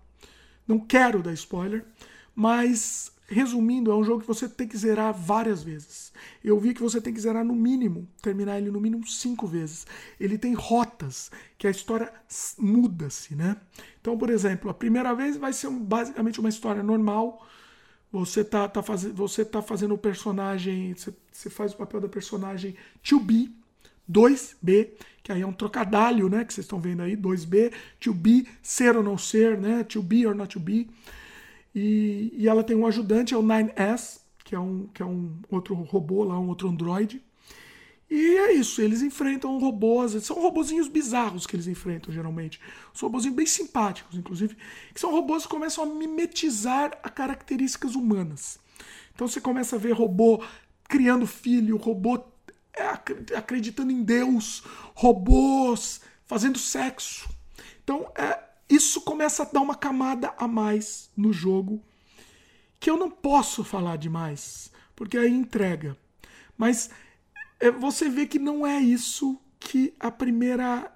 [0.66, 1.84] Não quero dar spoiler,
[2.34, 6.12] mas resumindo, é um jogo que você tem que zerar várias vezes.
[6.42, 9.86] Eu vi que você tem que zerar no mínimo, terminar ele no mínimo cinco vezes.
[10.20, 12.12] Ele tem rotas, que a história
[12.58, 13.56] muda-se, né?
[14.00, 17.46] Então, por exemplo, a primeira vez vai ser basicamente uma história normal.
[18.12, 22.08] Você tá, tá, faz, você tá fazendo o personagem, você, você faz o papel da
[22.08, 23.52] personagem to be,
[24.10, 24.90] 2B,
[25.22, 26.44] que aí é um trocadilho, né?
[26.44, 29.84] Que vocês estão vendo aí, 2B, to be, ser ou não ser, né?
[29.84, 30.88] To be or not to be.
[31.74, 35.36] E, e ela tem um ajudante, é o 9S, que é um, que é um
[35.50, 37.22] outro robô lá, um outro androide.
[38.10, 42.60] E é isso, eles enfrentam robôs, são robozinhos bizarros que eles enfrentam geralmente.
[42.92, 44.56] São robozinhos bem simpáticos, inclusive,
[44.92, 48.58] que são robôs que começam a mimetizar a características humanas.
[49.14, 50.42] Então você começa a ver robô
[50.86, 52.22] criando filho, robô
[52.76, 54.62] é, acreditando em Deus,
[54.94, 57.28] robôs fazendo sexo.
[57.82, 61.82] Então é, isso começa a dar uma camada a mais no jogo
[62.80, 65.96] que eu não posso falar demais, porque aí entrega.
[66.56, 66.90] Mas
[67.58, 70.92] é, você vê que não é isso que a primeira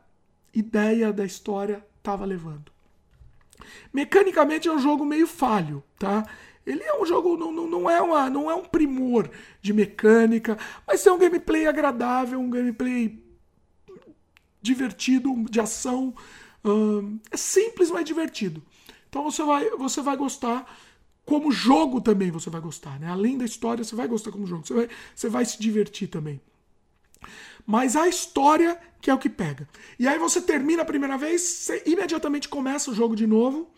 [0.53, 2.71] ideia da história estava levando.
[3.93, 6.27] Mecanicamente é um jogo meio falho, tá?
[6.68, 9.31] Ele é um jogo, não, não, não, é uma, não é um primor
[9.62, 13.24] de mecânica, mas é um gameplay agradável, um gameplay
[14.61, 16.14] divertido, de ação.
[17.31, 18.62] É simples, mas divertido.
[19.09, 20.70] Então você vai, você vai gostar.
[21.24, 23.09] Como jogo também você vai gostar, né?
[23.09, 24.66] Além da história, você vai gostar como jogo.
[24.66, 26.38] Você vai, você vai se divertir também.
[27.66, 29.66] Mas a história que é o que pega.
[29.98, 33.70] E aí você termina a primeira vez, você imediatamente começa o jogo de novo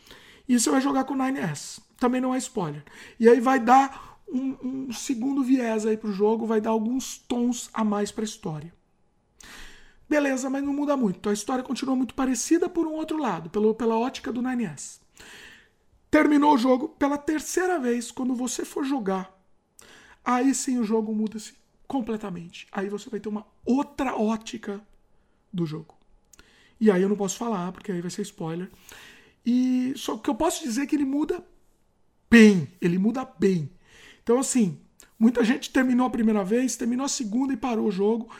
[0.55, 2.83] e você vai jogar com o 9S também não é spoiler.
[3.21, 7.69] E aí vai dar um, um segundo viés aí pro jogo, vai dar alguns tons
[7.75, 8.75] a mais para a história.
[10.09, 11.29] Beleza, mas não muda muito.
[11.29, 14.99] A história continua muito parecida por um outro lado, pelo, pela ótica do 9S.
[16.11, 19.33] Terminou o jogo pela terceira vez, quando você for jogar,
[20.25, 21.55] aí sim o jogo muda-se
[21.87, 22.67] completamente.
[22.73, 24.81] Aí você vai ter uma outra ótica
[25.53, 25.97] do jogo.
[26.81, 28.71] E aí eu não posso falar, porque aí vai ser spoiler.
[29.45, 31.45] E só que eu posso dizer é que ele muda
[32.31, 33.71] bem, ele muda bem.
[34.23, 34.79] Então, assim,
[35.19, 38.31] muita gente terminou a primeira vez, terminou a segunda e parou o jogo.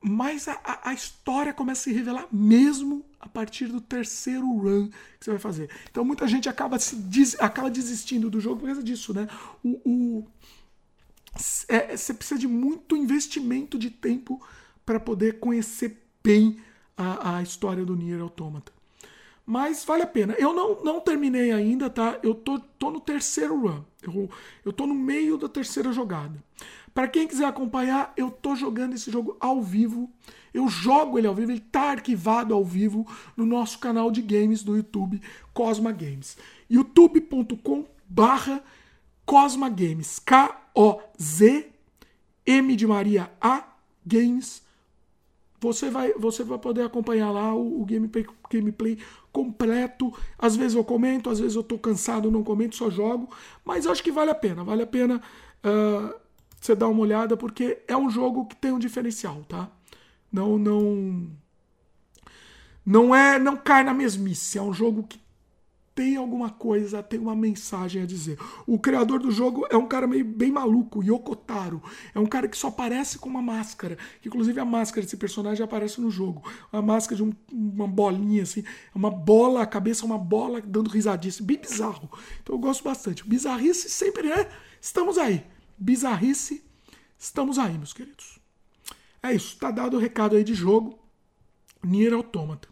[0.00, 5.24] Mas a, a, história começa a se revelar mesmo a partir do terceiro run que
[5.24, 5.68] você vai fazer.
[5.90, 9.28] Então muita gente acaba, se des, acaba desistindo do jogo por causa disso, né?
[9.62, 10.26] O, o
[11.68, 14.40] é, você precisa de muito investimento de tempo
[14.86, 16.58] para poder conhecer bem
[16.96, 18.72] a, a história do Nier Automata.
[19.50, 20.34] Mas vale a pena.
[20.34, 22.18] Eu não, não terminei ainda, tá?
[22.22, 23.82] Eu tô, tô no terceiro run.
[24.02, 24.28] Eu,
[24.62, 26.44] eu tô no meio da terceira jogada.
[26.92, 30.12] Para quem quiser acompanhar, eu tô jogando esse jogo ao vivo.
[30.52, 34.62] Eu jogo ele ao vivo, ele tá arquivado ao vivo no nosso canal de games
[34.62, 35.18] do YouTube,
[35.54, 36.36] Cosma Games.
[36.68, 38.62] youtube.com barra
[39.24, 40.18] Cosma Games.
[40.18, 41.70] K-O-Z
[42.44, 43.64] M de Maria A
[44.04, 44.68] Games
[45.60, 48.98] você vai, você vai poder acompanhar lá o, o gameplay, gameplay
[49.38, 50.12] completo.
[50.36, 53.30] Às vezes eu comento, às vezes eu tô cansado, não comento, só jogo.
[53.64, 54.64] Mas acho que vale a pena.
[54.64, 55.22] Vale a pena
[55.64, 56.14] uh,
[56.60, 59.70] você dar uma olhada, porque é um jogo que tem um diferencial, tá?
[60.32, 61.30] Não, não.
[62.84, 63.38] Não é.
[63.38, 64.58] Não cai na mesmice.
[64.58, 65.20] É um jogo que
[65.98, 68.38] tem alguma coisa, tem uma mensagem a dizer.
[68.68, 71.82] O criador do jogo é um cara meio bem maluco, Yokotaro.
[72.14, 73.98] É um cara que só aparece com uma máscara.
[74.22, 76.48] Que, inclusive a máscara desse personagem aparece no jogo.
[76.72, 78.62] Uma máscara de um, uma bolinha assim,
[78.94, 81.42] uma bola, a cabeça uma bola dando risadice.
[81.42, 82.08] Bem bizarro.
[82.44, 83.26] Então eu gosto bastante.
[83.26, 84.48] Bizarrice sempre é.
[84.80, 85.44] Estamos aí.
[85.76, 86.62] Bizarrice,
[87.18, 88.38] estamos aí, meus queridos.
[89.20, 89.58] É isso.
[89.58, 90.96] Tá dado o recado aí de jogo.
[91.82, 92.68] Nier Automata.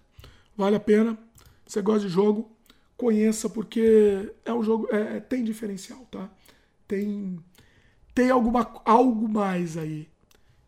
[0.57, 1.19] Vale a pena.
[1.67, 2.56] Você gosta de jogo?
[2.97, 6.31] Conheça porque é um jogo é, é, tem diferencial, tá?
[6.89, 7.39] Tem
[8.15, 10.09] tem alguma algo mais aí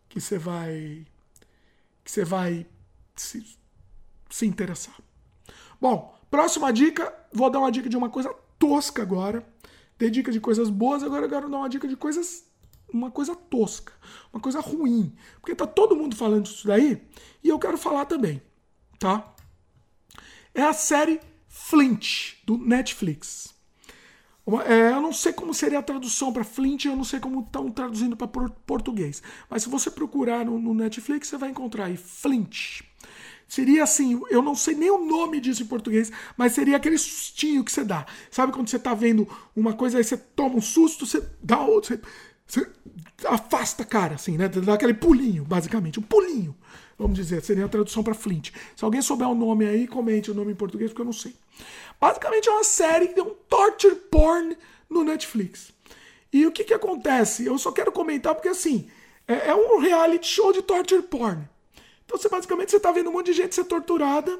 [0.08, 1.06] que você vai
[2.04, 2.66] que você vai
[3.16, 3.58] se,
[4.30, 4.98] se interessar.
[5.80, 9.46] Bom, próxima dica, vou dar uma dica de uma coisa tosca agora.
[9.98, 12.46] Dei dica de coisas boas, agora eu quero dar uma dica de coisas
[12.92, 13.92] uma coisa tosca,
[14.32, 17.06] uma coisa ruim, porque tá todo mundo falando disso daí
[17.44, 18.40] e eu quero falar também,
[18.98, 19.34] tá?
[20.54, 23.54] É a série Flint, do Netflix.
[24.66, 27.70] É, eu não sei como seria a tradução para Flint, eu não sei como estão
[27.70, 29.22] traduzindo para português.
[29.50, 32.80] Mas se você procurar no, no, Netflix, você vai encontrar aí Flint.
[33.46, 37.62] Seria assim, eu não sei nem o nome disso em português, mas seria aquele sustinho
[37.62, 38.06] que você dá.
[38.30, 41.98] Sabe quando você está vendo uma coisa, aí você toma um susto, você dá outro,
[42.46, 42.70] você, você
[43.26, 44.48] afasta a cara, assim, né?
[44.48, 46.56] Dá aquele pulinho, basicamente, um pulinho.
[46.98, 48.50] Vamos dizer, seria a tradução para Flint.
[48.76, 51.34] Se alguém souber o nome aí, comente o nome em português, porque eu não sei.
[52.00, 54.56] Basicamente é uma série que um torture porn
[54.90, 55.72] no Netflix.
[56.32, 57.46] E o que, que acontece?
[57.46, 58.88] Eu só quero comentar porque assim,
[59.26, 61.48] é, é um reality show de torture porn.
[62.04, 64.38] Então você basicamente você tá vendo um monte de gente ser torturada.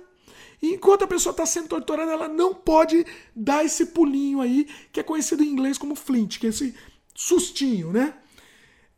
[0.61, 4.99] E enquanto a pessoa está sendo torturada, ela não pode dar esse pulinho aí, que
[4.99, 6.75] é conhecido em inglês como flint, que é esse
[7.15, 8.15] sustinho, né?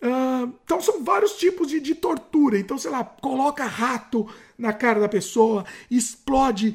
[0.03, 2.59] Uh, então são vários tipos de, de, tortura.
[2.59, 6.75] Então, sei lá, coloca rato na cara da pessoa, explode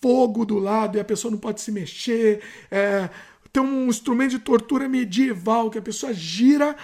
[0.00, 2.42] fogo do lado e a pessoa não pode se mexer.
[2.70, 3.08] É,
[3.52, 6.76] tem um instrumento de tortura medieval que a pessoa gira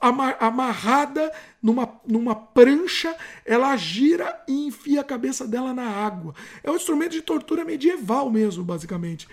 [0.00, 1.30] amarrada
[1.62, 6.34] numa, numa prancha, ela gira e enfia a cabeça dela na água.
[6.62, 9.28] É um instrumento de tortura medieval mesmo, basicamente.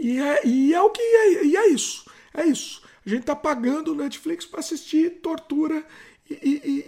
[0.00, 2.04] E é, e é o que é, e é isso.
[2.34, 2.82] É isso.
[3.08, 5.82] A gente tá pagando o Netflix para assistir tortura
[6.28, 6.84] e, e,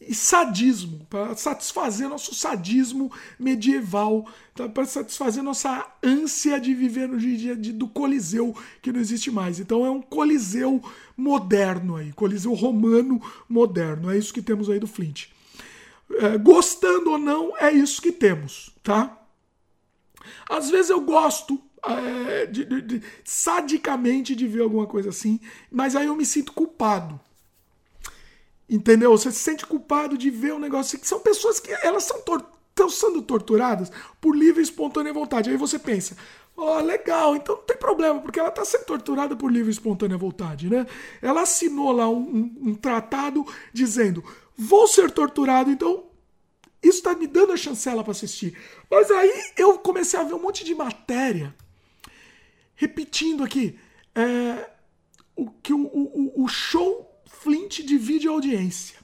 [0.00, 3.08] e, e sadismo, para satisfazer nosso sadismo
[3.38, 4.68] medieval, tá?
[4.68, 9.60] para satisfazer nossa ânsia de viver no dia do Coliseu, que não existe mais.
[9.60, 10.82] Então é um Coliseu
[11.16, 14.10] moderno aí, Coliseu romano moderno.
[14.10, 15.26] É isso que temos aí do Flint.
[16.10, 19.16] É, gostando ou não, é isso que temos, tá?
[20.50, 25.94] Às vezes eu gosto é, de, de, de, sadicamente de ver alguma coisa assim, mas
[25.94, 27.20] aí eu me sinto culpado.
[28.68, 29.10] Entendeu?
[29.12, 32.22] Você se sente culpado de ver um negócio assim, que são pessoas que elas são
[32.78, 35.50] estão sendo torturadas por livre e espontânea vontade.
[35.50, 36.16] Aí você pensa,
[36.56, 39.72] ó, oh, legal, então não tem problema, porque ela está sendo torturada por livre e
[39.72, 40.86] espontânea vontade, né?
[41.20, 44.22] Ela assinou lá um, um, um tratado dizendo,
[44.56, 46.04] vou ser torturado, então
[46.82, 48.56] isso está me dando a chancela para assistir.
[48.88, 51.54] Mas aí eu comecei a ver um monte de matéria
[52.78, 53.76] repetindo aqui,
[54.14, 54.70] é,
[55.34, 58.96] o que o, o, o show Flint divide a audiência.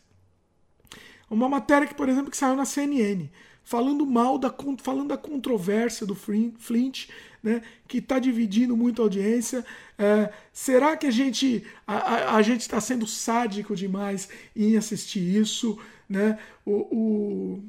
[1.29, 3.29] Uma matéria que, por exemplo, que saiu na CNN,
[3.65, 7.09] falando mal da, falando da controvérsia do Flint,
[7.43, 9.67] né, que está dividindo muito a audiência.
[9.99, 15.37] É, será que a gente a, a, a gente está sendo sádico demais em assistir
[15.37, 15.77] isso,
[16.09, 16.39] né?
[16.65, 17.65] O, o,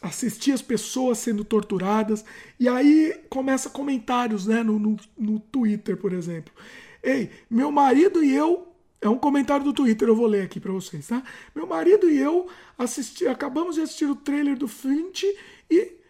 [0.00, 2.24] assistir as pessoas sendo torturadas.
[2.58, 6.52] E aí começa comentários né, no, no, no Twitter, por exemplo.
[7.02, 8.66] Ei, meu marido e eu
[9.00, 11.22] é um comentário do Twitter, eu vou ler aqui para vocês, tá?
[11.54, 15.22] Meu marido e eu assisti, acabamos de assistir o trailer do Flint
[15.70, 16.00] e.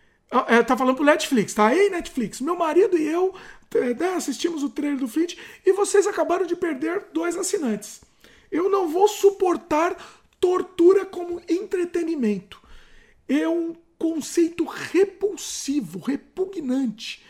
[0.46, 1.74] É, tá falando pro Netflix, tá?
[1.74, 3.34] Ei, Netflix, meu marido e eu
[3.74, 8.00] é, né, assistimos o trailer do Flint e vocês acabaram de perder dois assinantes.
[8.50, 9.96] Eu não vou suportar
[10.40, 12.59] tortura como entretenimento
[13.38, 17.22] é um conceito repulsivo, repugnante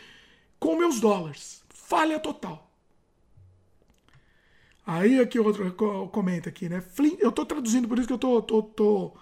[0.59, 1.63] com meus dólares.
[1.69, 2.71] Falha total.
[4.85, 5.71] Aí aqui outro
[6.11, 6.81] comenta aqui, né?
[6.81, 9.13] Flint, eu tô traduzindo, por isso que eu tô, tô, tô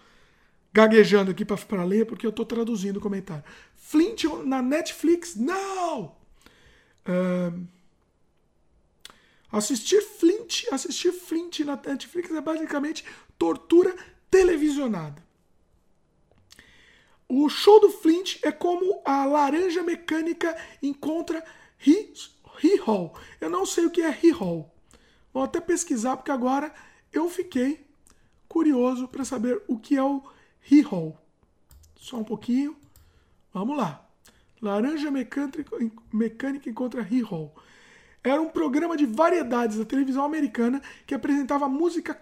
[0.72, 3.44] gaguejando aqui para ler, porque eu tô traduzindo o comentário.
[3.76, 5.36] Flint na Netflix?
[5.36, 6.16] Não!
[9.52, 13.04] Assistir Flint, assistir Flint na Netflix é basicamente
[13.38, 13.96] tortura
[14.30, 15.29] televisionada.
[17.32, 21.46] O show do Flint é como a laranja mecânica encontra
[21.86, 23.16] He-Hall.
[23.40, 24.74] Eu não sei o que é He-Hall.
[25.32, 26.74] Vou até pesquisar porque agora
[27.14, 27.86] eu fiquei
[28.48, 30.24] curioso para saber o que é o
[30.72, 31.16] He-Hall.
[31.96, 32.76] Só um pouquinho.
[33.54, 34.04] Vamos lá.
[34.60, 37.54] Laranja Mecânica encontra He-Hall.
[38.24, 42.16] Era um programa de variedades da televisão americana que apresentava música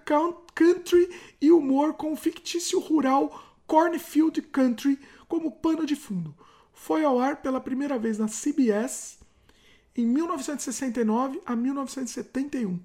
[0.53, 1.09] country
[1.41, 6.35] e humor com o fictício rural Cornfield Country como pano de fundo.
[6.73, 9.19] Foi ao ar pela primeira vez na CBS
[9.95, 12.79] em 1969 a 1971.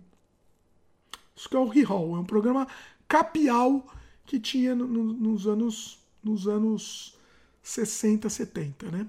[1.35, 2.66] Isso que é o Re-Hall, é um programa
[3.09, 3.87] capial
[4.27, 7.18] que tinha no, no, nos anos nos anos
[7.62, 9.09] 60, 70, né?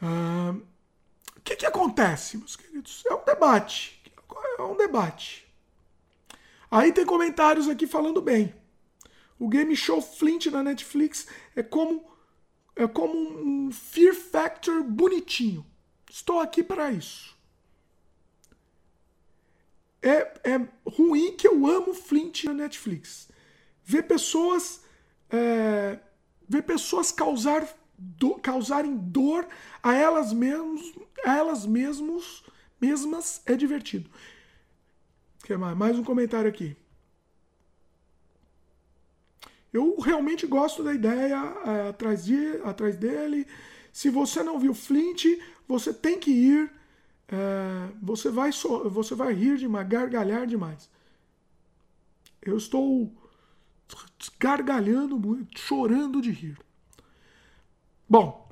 [0.00, 0.54] Ah,
[1.36, 3.02] o que, que acontece, meus queridos?
[3.06, 4.02] É um debate.
[4.58, 5.46] É um debate.
[6.70, 8.54] Aí tem comentários aqui falando bem.
[9.38, 12.04] O game show Flint na Netflix é como
[12.74, 15.64] é como um Fear Factor bonitinho.
[16.10, 17.36] Estou aqui para isso.
[20.02, 23.28] É, é ruim que eu amo Flint na Netflix.
[23.82, 24.82] Ver pessoas
[25.30, 25.98] é,
[26.48, 27.66] ver pessoas causar
[27.98, 29.46] do, causarem dor
[29.82, 30.92] a elas mesmas,
[31.24, 32.44] a elas mesmos,
[32.80, 34.10] mesmas é divertido.
[35.44, 35.76] Que mais?
[35.76, 36.76] mais um comentário aqui.
[39.76, 43.46] Eu realmente gosto da ideia é, atrás, de, atrás dele.
[43.92, 45.26] Se você não viu Flint,
[45.68, 46.72] você tem que ir.
[47.28, 50.88] É, você, vai so, você vai rir demais, gargalhar demais.
[52.40, 53.12] Eu estou
[54.38, 56.58] gargalhando muito, chorando de rir.
[58.08, 58.48] Bom,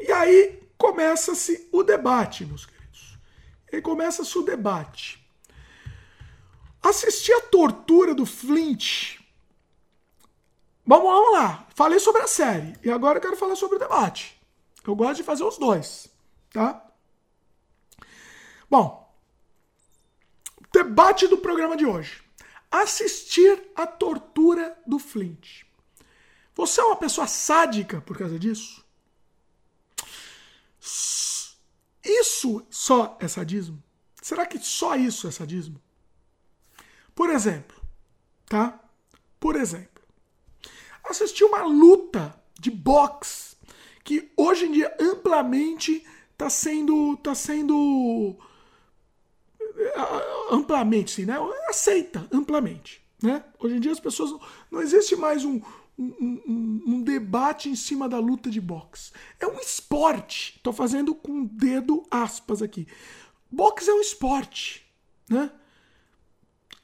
[0.00, 3.16] e aí começa-se o debate, meus queridos.
[3.70, 5.24] E começa-se o debate.
[6.82, 9.25] Assistir a tortura do Flint.
[10.86, 11.66] Vamos, vamos lá.
[11.74, 12.78] Falei sobre a série.
[12.82, 14.40] E agora eu quero falar sobre o debate.
[14.86, 16.08] Eu gosto de fazer os dois.
[16.50, 16.86] Tá?
[18.70, 19.12] Bom,
[20.72, 22.22] debate do programa de hoje.
[22.70, 25.64] Assistir a tortura do Flint.
[26.54, 28.84] Você é uma pessoa sádica por causa disso?
[32.04, 33.82] Isso só é sadismo?
[34.22, 35.80] Será que só isso é sadismo?
[37.14, 37.80] Por exemplo,
[38.46, 38.80] tá?
[39.40, 39.95] Por exemplo,
[41.10, 43.56] assisti uma luta de boxe
[44.04, 48.36] que hoje em dia amplamente está sendo tá sendo
[49.60, 49.94] eh,
[50.50, 51.36] amplamente, sim, né?
[51.68, 53.44] Aceita amplamente, né?
[53.58, 54.40] Hoje em dia as pessoas não,
[54.70, 55.60] não existe mais um,
[55.98, 59.12] um, um, um, debate em cima da luta de boxe.
[59.40, 60.54] É um esporte.
[60.56, 62.86] Estou fazendo com dedo aspas aqui.
[63.50, 64.86] Boxe é um esporte,
[65.28, 65.50] né?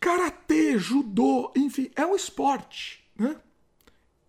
[0.01, 3.37] Karatê, judô, enfim, é um esporte, né?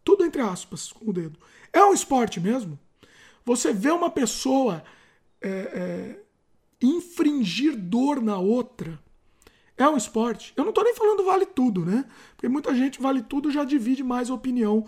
[0.03, 1.39] Tudo entre aspas, com o dedo.
[1.71, 2.77] É um esporte mesmo.
[3.45, 4.83] Você vê uma pessoa
[5.41, 6.19] é, é,
[6.81, 8.99] infringir dor na outra.
[9.77, 10.53] É um esporte.
[10.55, 12.05] Eu não estou nem falando vale tudo, né?
[12.35, 14.85] Porque muita gente vale tudo já divide mais opinião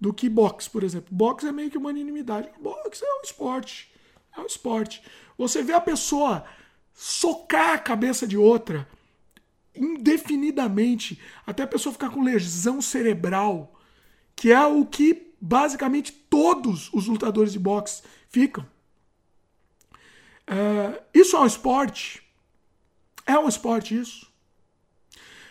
[0.00, 1.08] do que boxe, por exemplo.
[1.10, 2.50] Boxe é meio que uma unanimidade.
[2.60, 3.90] Boxe é um esporte.
[4.36, 5.02] É um esporte.
[5.36, 6.44] Você vê a pessoa
[6.92, 8.86] socar a cabeça de outra
[9.74, 13.77] indefinidamente, até a pessoa ficar com lesão cerebral,
[14.38, 18.64] que é o que basicamente todos os lutadores de boxe ficam.
[20.48, 22.22] Uh, isso é um esporte?
[23.26, 24.32] É um esporte isso?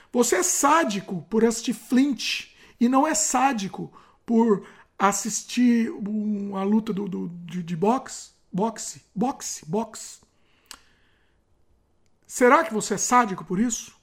[0.09, 2.45] Você é sádico por assistir Flint
[2.79, 3.91] e não é sádico
[4.25, 4.65] por
[4.97, 8.29] assistir uma luta do, do de, de boxe?
[8.53, 10.19] Boxe, boxe, boxe.
[12.25, 13.93] Será que você é sádico por isso?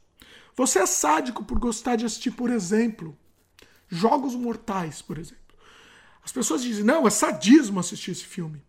[0.54, 3.16] Você é sádico por gostar de assistir, por exemplo,
[3.94, 5.42] Jogos Mortais, por exemplo.
[6.24, 8.62] As pessoas dizem, não, é sadismo assistir esse filme.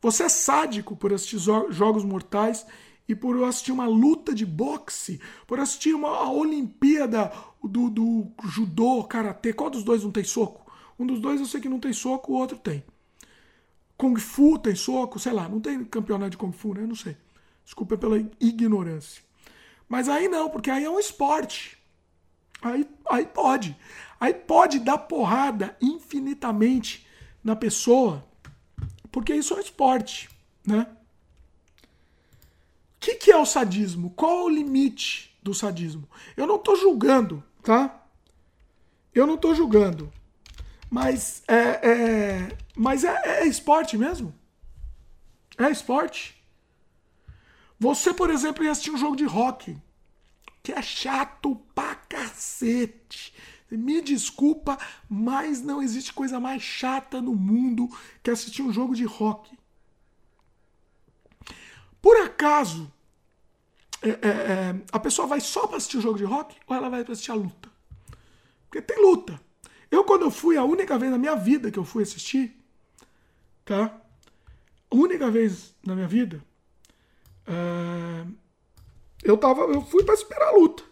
[0.00, 2.66] Você é sádico por assistir Jogos Mortais
[3.08, 9.52] e por assistir uma luta de boxe, por assistir uma Olimpíada do, do judô, karatê.
[9.52, 10.70] Qual dos dois não tem soco?
[10.98, 12.82] Um dos dois eu sei que não tem soco, o outro tem.
[13.96, 16.82] Kung Fu tem soco, sei lá, não tem campeonato de Kung Fu, né?
[16.86, 17.16] Não sei.
[17.64, 19.22] Desculpa pela ignorância.
[19.88, 21.78] Mas aí não, porque aí é um esporte.
[22.62, 23.76] Aí, aí pode.
[24.18, 27.06] Aí pode dar porrada infinitamente
[27.42, 28.24] na pessoa,
[29.12, 30.28] porque isso é um esporte,
[30.66, 30.86] né?
[32.96, 34.10] O que, que é o sadismo?
[34.10, 36.08] Qual é o limite do sadismo?
[36.36, 38.04] Eu não estou julgando, tá?
[39.14, 40.12] Eu não estou julgando.
[40.90, 44.34] Mas é, é mas é, é esporte mesmo?
[45.56, 46.36] É esporte?
[47.78, 49.76] Você, por exemplo, ia assistir um jogo de rock,
[50.62, 53.32] que é chato pra cacete.
[53.70, 57.88] Me desculpa, mas não existe coisa mais chata no mundo
[58.22, 59.56] que assistir um jogo de rock.
[62.00, 62.92] Por acaso,
[64.02, 66.88] é, é, é, a pessoa vai só para assistir o jogo de rock ou ela
[66.88, 67.68] vai para assistir a luta?
[68.68, 69.40] Porque tem luta.
[69.90, 72.56] Eu, quando eu fui, a única vez na minha vida que eu fui assistir,
[73.64, 74.00] tá?
[74.90, 76.44] A única vez na minha vida,
[77.46, 78.26] é,
[79.24, 80.84] eu tava, eu fui para esperar a luta.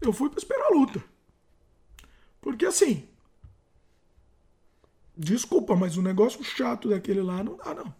[0.00, 1.02] Eu fui para esperar a luta.
[2.40, 3.08] Porque assim,
[5.16, 7.94] desculpa, mas o negócio chato daquele lá não dá não.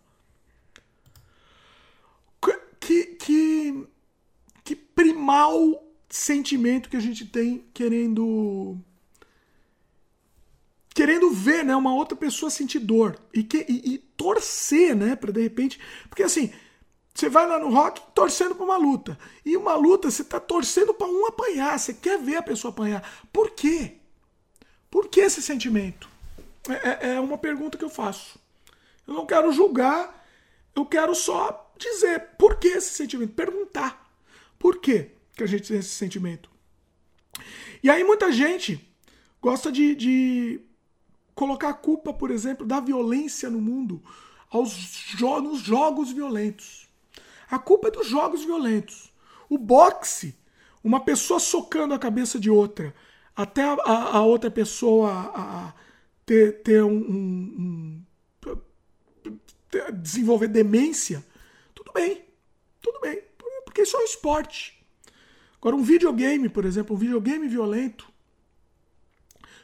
[2.80, 3.88] Que que
[4.62, 8.78] que primal sentimento que a gente tem querendo
[10.94, 15.30] querendo ver, né, uma outra pessoa sentir dor e, que, e, e torcer, né, para
[15.30, 15.78] de repente,
[16.08, 16.50] porque assim,
[17.16, 19.18] você vai lá no rock torcendo para uma luta.
[19.42, 21.78] E uma luta você está torcendo para um apanhar.
[21.78, 23.02] Você quer ver a pessoa apanhar.
[23.32, 23.94] Por quê?
[24.90, 26.10] Por que esse sentimento?
[26.68, 28.38] É, é, é uma pergunta que eu faço.
[29.08, 30.26] Eu não quero julgar,
[30.74, 33.32] eu quero só dizer por que esse sentimento.
[33.32, 34.12] Perguntar.
[34.58, 36.50] Por que, que a gente tem esse sentimento?
[37.82, 38.86] E aí muita gente
[39.40, 40.60] gosta de, de
[41.34, 44.02] colocar a culpa, por exemplo, da violência no mundo
[44.50, 44.70] aos
[45.16, 46.85] jo nos jogos violentos.
[47.50, 49.12] A culpa é dos jogos violentos.
[49.48, 50.34] O boxe,
[50.82, 52.94] uma pessoa socando a cabeça de outra,
[53.34, 55.72] até a, a, a outra pessoa a,
[56.24, 58.02] ter, ter um, um,
[58.46, 59.38] um
[59.70, 61.24] ter, desenvolver demência,
[61.74, 62.24] tudo bem,
[62.80, 63.22] tudo bem,
[63.64, 64.76] porque isso é um esporte.
[65.60, 68.08] Agora, um videogame, por exemplo, um videogame violento,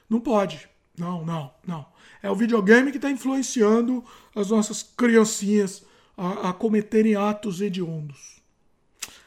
[0.08, 0.68] não pode.
[0.96, 1.86] Não, não, não.
[2.22, 4.04] É o videogame que está influenciando
[4.34, 5.84] as nossas criancinhas
[6.22, 8.40] a, a, cometerem atos hediondos.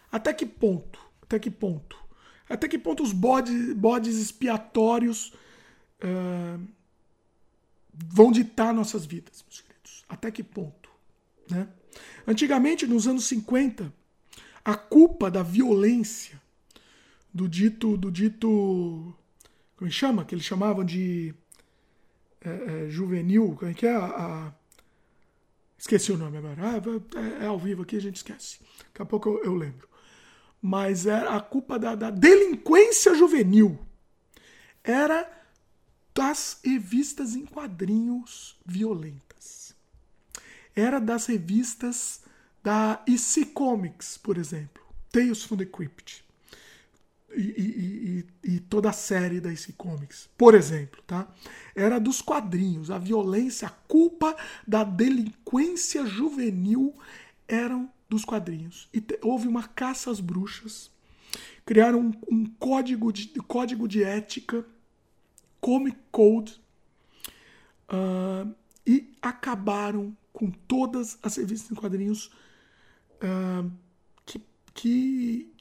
[0.10, 0.98] Até que ponto?
[1.22, 1.98] Até que ponto?
[2.48, 5.34] Até que ponto os bodes, bodes expiatórios
[6.02, 6.66] uh,
[7.92, 10.06] vão ditar nossas vidas, meus queridos?
[10.08, 10.90] Até que ponto?
[11.50, 11.68] Né?
[12.26, 13.92] Antigamente, nos anos 50,
[14.64, 16.42] a culpa da violência
[17.34, 19.14] do dito, do dito,
[19.76, 20.24] como é chama?
[20.24, 21.36] Que eles chamavam de
[22.40, 23.94] é, é, juvenil, como é que é?
[23.94, 24.54] A, a,
[25.86, 26.58] esqueci o nome agora.
[26.60, 26.82] Ah,
[27.42, 28.60] é, é, ao vivo aqui, a gente esquece.
[28.88, 29.88] Daqui a pouco eu, eu lembro.
[30.62, 33.80] Mas era a culpa da, da delinquência juvenil.
[34.84, 35.32] Era
[36.14, 39.76] das revistas em quadrinhos violentas.
[40.76, 42.22] Era das revistas
[42.64, 44.84] da EC Comics, por exemplo.
[45.12, 46.25] Tales from the Crypt
[47.42, 51.28] e, e, toda a série da DC Comics, por exemplo, tá?
[51.76, 52.90] Era dos quadrinhos.
[52.90, 54.36] A violência, a culpa
[54.68, 56.94] da delinquência juvenil
[57.48, 58.90] eram dos quadrinhos.
[58.94, 60.92] E te, houve uma caça às bruxas.
[61.66, 64.66] Criaram um, um código, de, código de ética,
[65.60, 66.62] Comic Code,
[67.90, 68.54] uh,
[68.86, 72.32] e acabaram com todas as revistas em quadrinhos
[73.16, 73.72] uh,
[74.26, 74.42] que,
[74.74, 75.55] que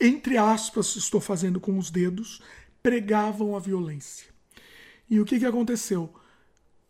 [0.00, 2.40] entre aspas, estou fazendo com os dedos,
[2.82, 4.28] pregavam a violência.
[5.08, 6.12] E o que, que aconteceu?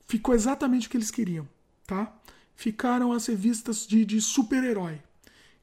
[0.06, 1.48] Ficou exatamente o que eles queriam,
[1.86, 2.16] tá?
[2.54, 5.02] Ficaram as revistas de, de super-herói,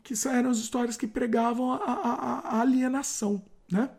[0.04, 3.90] que eram as histórias que pregavam a, a, a alienação, né?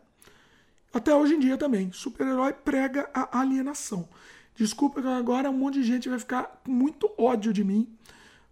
[0.93, 1.91] Até hoje em dia também.
[1.91, 4.07] Super-herói prega a alienação.
[4.55, 7.97] Desculpa que agora um monte de gente vai ficar com muito ódio de mim,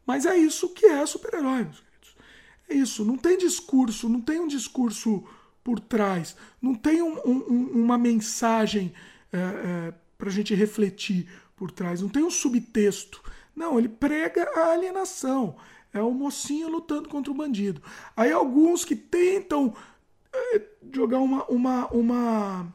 [0.05, 1.67] mas é isso que é super-herói.
[2.71, 5.25] É isso, não tem discurso, não tem um discurso
[5.61, 8.93] por trás, não tem um, um, uma mensagem
[9.31, 13.21] é, é, para a gente refletir por trás, não tem um subtexto.
[13.53, 15.57] Não, ele prega a alienação.
[15.93, 17.81] É o mocinho lutando contra o bandido.
[18.15, 19.75] Aí alguns que tentam
[20.31, 20.61] é,
[20.93, 22.73] jogar uma, uma, uma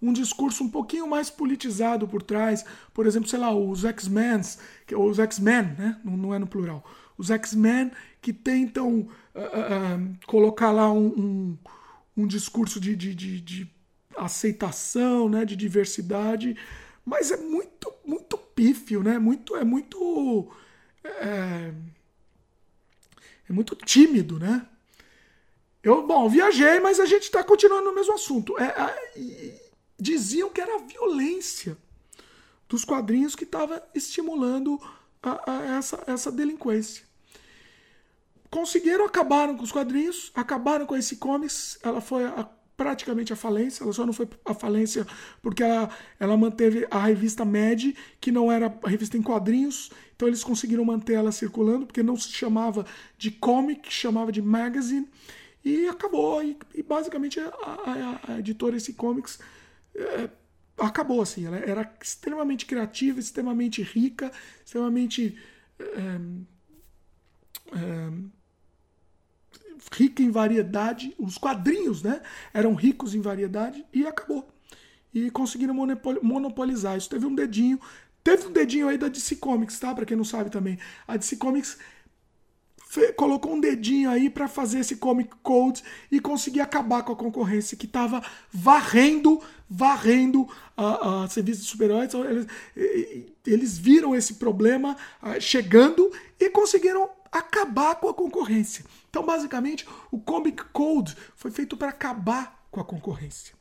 [0.00, 4.42] um discurso um pouquinho mais politizado por trás, por exemplo, sei lá, os X-Men,
[4.96, 6.00] os X-Men, né?
[6.04, 6.84] Não, não é no plural
[7.16, 11.58] os X-Men que tentam uh, uh, colocar lá um, um,
[12.16, 13.74] um discurso de, de, de, de,
[14.16, 16.56] aceitação, né, de diversidade,
[17.04, 19.18] mas é muito muito pífio, né?
[19.18, 20.48] Muito é muito
[21.02, 21.72] é,
[23.48, 24.66] é muito tímido, né?
[25.82, 28.58] Eu, bom, viajei, mas a gente está continuando no mesmo assunto.
[28.58, 31.76] É, é, diziam que era a violência
[32.66, 34.80] dos quadrinhos que estava estimulando
[35.24, 37.04] a, a essa, essa delinquência.
[38.50, 41.78] Conseguiram, acabaram com os quadrinhos, acabaram com esse comics.
[41.82, 43.82] Ela foi a, praticamente a falência.
[43.82, 45.06] Ela só não foi a falência
[45.42, 49.90] porque ela, ela manteve a revista Mad, que não era revista em quadrinhos.
[50.14, 52.86] Então eles conseguiram manter ela circulando, porque não se chamava
[53.18, 55.08] de comic, chamava de magazine.
[55.64, 56.42] E acabou.
[56.42, 59.38] E, e basicamente a, a, a, editora esse comics
[59.94, 60.28] é,
[60.78, 61.46] acabou assim.
[61.46, 64.30] Ela era extremamente criativa, extremamente rica,
[64.64, 65.38] extremamente
[65.78, 66.20] é,
[67.76, 68.10] é,
[69.92, 71.14] rica em variedade.
[71.18, 72.22] Os quadrinhos, né,
[72.52, 74.48] eram ricos em variedade e acabou.
[75.12, 75.74] E conseguiram
[76.22, 76.96] monopolizar.
[76.96, 77.80] Isso teve um dedinho.
[78.22, 79.94] Teve um dedinho aí da DC Comics, tá?
[79.94, 80.78] Para quem não sabe também.
[81.06, 81.78] A DC Comics
[83.16, 87.76] colocou um dedinho aí para fazer esse Comic Code e conseguir acabar com a concorrência
[87.76, 88.22] que estava
[88.52, 92.08] varrendo, varrendo a, a serviço de super-heróis.
[92.08, 92.46] Então, eles,
[93.46, 98.84] eles viram esse problema uh, chegando e conseguiram acabar com a concorrência.
[99.10, 103.54] Então, basicamente, o Comic Code foi feito para acabar com a concorrência.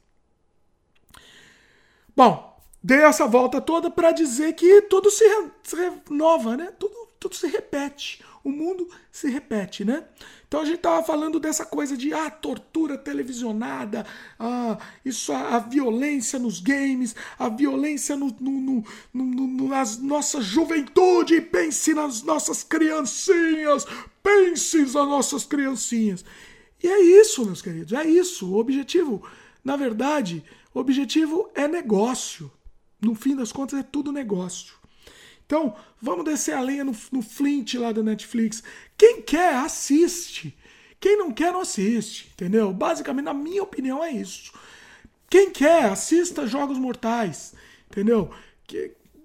[2.16, 5.24] Bom, dei essa volta toda para dizer que tudo se,
[6.08, 6.72] renova, né?
[7.24, 10.04] Tudo, se repete o mundo se repete, né?
[10.48, 14.06] Então a gente estava falando dessa coisa de ah, tortura televisionada,
[14.38, 20.42] ah, isso, a, a violência nos games, a violência no, no, no, no, nas nossa
[20.42, 23.86] juventude, pense nas nossas criancinhas,
[24.22, 26.26] pense nas nossas criancinhas.
[26.84, 28.52] E é isso, meus queridos, é isso.
[28.52, 29.26] O objetivo,
[29.64, 30.44] na verdade,
[30.74, 32.52] o objetivo é negócio.
[33.02, 34.83] No fim das contas, é tudo negócio.
[35.46, 38.64] Então, vamos descer a lenha no, no Flint lá da Netflix.
[38.98, 40.58] Quem quer, assiste.
[41.00, 42.32] Quem não quer, não assiste.
[42.34, 42.72] Entendeu?
[42.74, 44.52] Basicamente, na minha opinião, é isso.
[45.30, 47.54] Quem quer, assista Jogos Mortais.
[47.90, 48.30] Entendeu?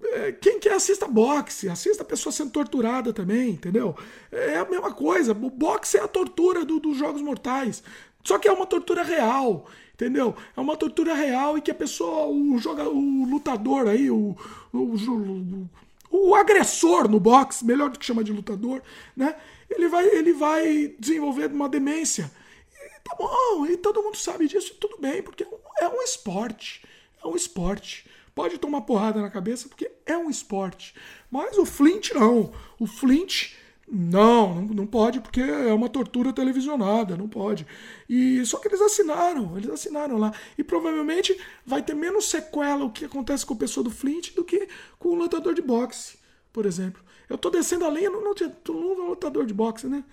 [0.01, 1.69] É, quem quer, assista boxe.
[1.69, 3.51] Assista a pessoa sendo torturada também.
[3.51, 3.95] Entendeu?
[4.31, 5.31] É a mesma coisa.
[5.31, 7.81] O boxe é a tortura do, dos Jogos Mortais.
[8.23, 10.35] Só que é uma tortura real, entendeu?
[10.55, 14.35] É uma tortura real e que a pessoa, o, joga, o lutador aí, o,
[14.73, 15.69] o, o,
[16.09, 18.81] o agressor no boxe, melhor do que chamar de lutador,
[19.15, 19.35] né?
[19.69, 22.31] Ele vai, ele vai desenvolver uma demência.
[22.73, 25.45] E tá bom, e todo mundo sabe disso, e tudo bem, porque
[25.79, 26.83] é um esporte.
[27.23, 28.09] É um esporte.
[28.33, 30.95] Pode tomar porrada na cabeça, porque é um esporte.
[31.29, 32.53] Mas o Flint não.
[32.79, 33.53] O Flint
[33.91, 37.65] não, não, pode porque é uma tortura televisionada, não pode.
[38.07, 40.31] E só que eles assinaram, eles assinaram lá.
[40.57, 41.35] E provavelmente
[41.65, 44.67] vai ter menos sequela o que acontece com a pessoa do Flint do que
[44.99, 46.19] com o lutador de boxe,
[46.53, 47.03] por exemplo.
[47.27, 48.33] Eu tô descendo a linha, não, não,
[48.67, 50.03] não é lutador de boxe, né?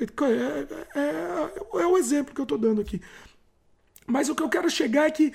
[0.00, 3.00] É, é, é, é o exemplo que eu tô dando aqui.
[4.06, 5.32] Mas o que eu quero chegar é que,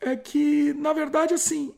[0.00, 1.74] é que na verdade, assim,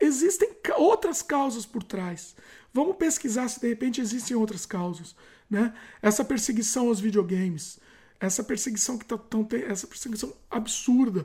[0.00, 2.34] existem outras causas por trás.
[2.74, 5.14] Vamos pesquisar se de repente existem outras causas,
[5.48, 5.72] né?
[6.02, 7.78] Essa perseguição aos videogames,
[8.18, 11.24] essa perseguição que tá tão essa perseguição absurda,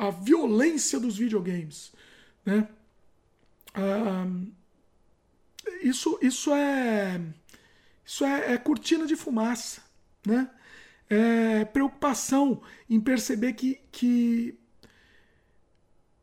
[0.00, 1.92] a violência dos videogames,
[2.42, 2.66] né?
[3.74, 4.26] Ah,
[5.82, 7.20] isso, isso é
[8.02, 9.82] isso é, é, cortina de fumaça,
[10.26, 10.50] né?
[11.10, 14.58] É preocupação em perceber que, que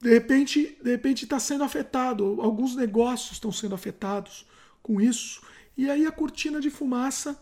[0.02, 4.48] de repente de repente está sendo afetado, alguns negócios estão sendo afetados,
[4.86, 5.42] com isso.
[5.76, 7.42] E aí a cortina de fumaça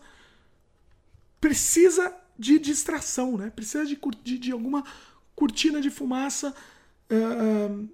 [1.38, 3.50] precisa de distração, né?
[3.50, 4.82] Precisa de, de, de alguma
[5.36, 6.54] cortina de fumaça.
[7.10, 7.86] Uh,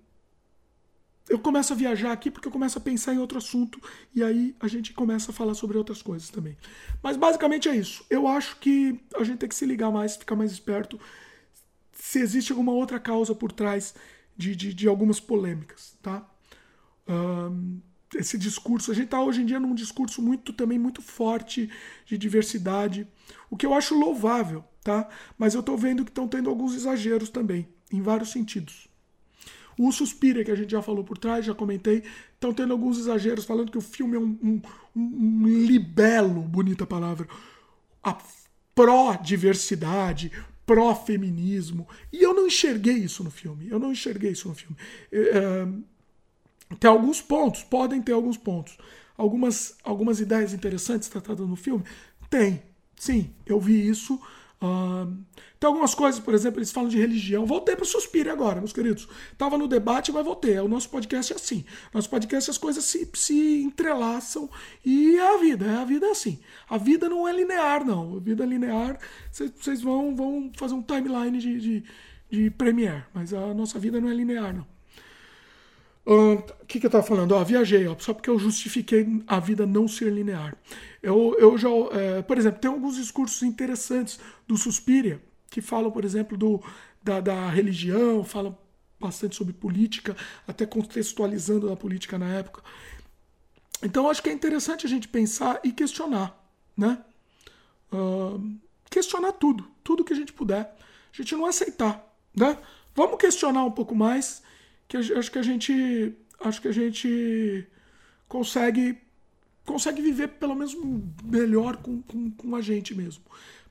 [1.29, 3.81] eu começo a viajar aqui porque eu começo a pensar em outro assunto
[4.15, 6.57] e aí a gente começa a falar sobre outras coisas também.
[7.03, 8.05] Mas basicamente é isso.
[8.09, 10.99] Eu acho que a gente tem que se ligar mais, ficar mais esperto
[11.93, 13.97] se existe alguma outra causa por trás
[14.37, 16.25] de, de, de algumas polêmicas, tá?
[17.07, 17.81] Um,
[18.15, 18.91] esse discurso.
[18.91, 21.71] A gente está hoje em dia num discurso muito também muito forte
[22.07, 23.07] de diversidade,
[23.49, 25.09] o que eu acho louvável, tá?
[25.39, 28.89] Mas eu estou vendo que estão tendo alguns exageros também, em vários sentidos.
[29.79, 32.03] O Suspira, que a gente já falou por trás, já comentei,
[32.35, 34.63] estão tendo alguns exageros, falando que o filme é um, um,
[34.95, 37.27] um libelo, bonita palavra,
[38.03, 38.19] a
[38.75, 40.31] pró-diversidade,
[40.67, 41.89] pró-feminismo.
[42.13, 43.69] E eu não enxerguei isso no filme.
[43.69, 44.77] Eu não enxerguei isso no filme.
[45.11, 45.67] É,
[46.79, 48.77] tem alguns pontos, podem ter alguns pontos.
[49.17, 51.85] Algumas, algumas ideias interessantes tratadas no filme?
[52.31, 52.63] Tem,
[52.97, 54.19] sim, eu vi isso.
[54.63, 55.17] Uh,
[55.59, 57.45] tem algumas coisas, por exemplo, eles falam de religião.
[57.45, 59.09] Voltei para o Suspiro agora, meus queridos.
[59.37, 60.59] Tava no debate, mas voltei.
[60.59, 61.65] O nosso podcast é assim.
[61.93, 64.49] Nosso podcast as coisas se, se entrelaçam
[64.85, 65.67] e é a vida.
[65.67, 66.39] É a vida é assim.
[66.69, 68.17] A vida não é linear, não.
[68.17, 68.99] A vida é linear,
[69.31, 71.85] vocês vão, vão fazer um timeline de, de,
[72.31, 74.80] de Premiere, mas a nossa vida não é linear, não.
[76.13, 77.37] O que, que eu estava falando?
[77.37, 80.57] Ó, viajei, ó, só porque eu justifiquei a vida não ser linear.
[81.01, 86.05] Eu, eu já, é, por exemplo, tem alguns discursos interessantes do Suspiria que falam, por
[86.05, 86.61] exemplo, do,
[87.01, 88.59] da, da religião, falam
[88.99, 90.17] bastante sobre política,
[90.49, 92.61] até contextualizando a política na época.
[93.81, 96.37] Então, acho que é interessante a gente pensar e questionar,
[96.77, 96.99] né?
[97.93, 98.59] Uh,
[98.91, 100.77] questionar tudo, tudo que a gente puder.
[101.13, 102.05] A gente não aceitar,
[102.35, 102.59] né?
[102.97, 104.43] Vamos questionar um pouco mais
[104.91, 107.65] que acho que a gente acho que a gente
[108.27, 108.99] consegue
[109.65, 110.77] consegue viver pelo menos
[111.23, 113.23] melhor com, com, com a gente mesmo.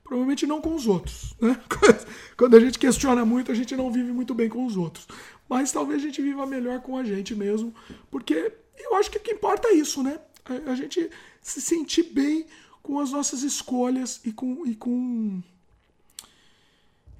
[0.02, 1.36] Provavelmente não com os outros.
[1.38, 1.60] Né?
[2.36, 5.06] Quando a gente questiona muito, a gente não vive muito bem com os outros.
[5.48, 7.74] Mas talvez a gente viva melhor com a gente mesmo.
[8.10, 10.18] Porque eu acho que o que importa é isso, né?
[10.44, 11.10] A, a gente
[11.42, 12.46] se sentir bem
[12.82, 14.66] com as nossas escolhas e com.
[14.66, 15.42] E com,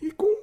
[0.01, 0.35] e com,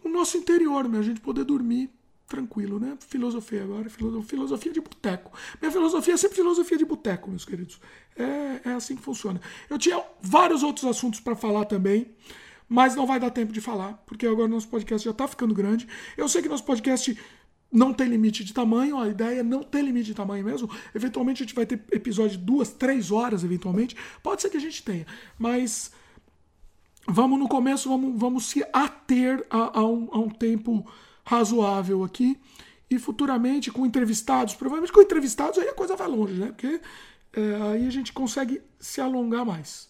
[0.00, 0.98] com o nosso interior, né?
[0.98, 1.88] A gente poder dormir
[2.32, 2.96] tranquilo, né?
[2.98, 5.30] Filosofia agora, filosofia de boteco.
[5.60, 7.78] Minha filosofia é sempre filosofia de boteco, meus queridos.
[8.16, 9.38] É, é assim que funciona.
[9.68, 12.06] Eu tinha vários outros assuntos para falar também,
[12.66, 15.86] mas não vai dar tempo de falar, porque agora nosso podcast já está ficando grande.
[16.16, 17.18] Eu sei que nosso podcast
[17.70, 20.70] não tem limite de tamanho, a ideia é não ter limite de tamanho mesmo.
[20.94, 23.94] Eventualmente a gente vai ter episódio de duas, três horas, eventualmente.
[24.22, 25.06] Pode ser que a gente tenha,
[25.38, 25.92] mas
[27.06, 30.86] vamos no começo, vamos, vamos se ater a, a, um, a um tempo
[31.32, 32.38] razoável aqui.
[32.90, 36.48] E futuramente com entrevistados, provavelmente com entrevistados aí a coisa vai longe, né?
[36.48, 36.78] Porque
[37.32, 39.88] é, aí a gente consegue se alongar mais.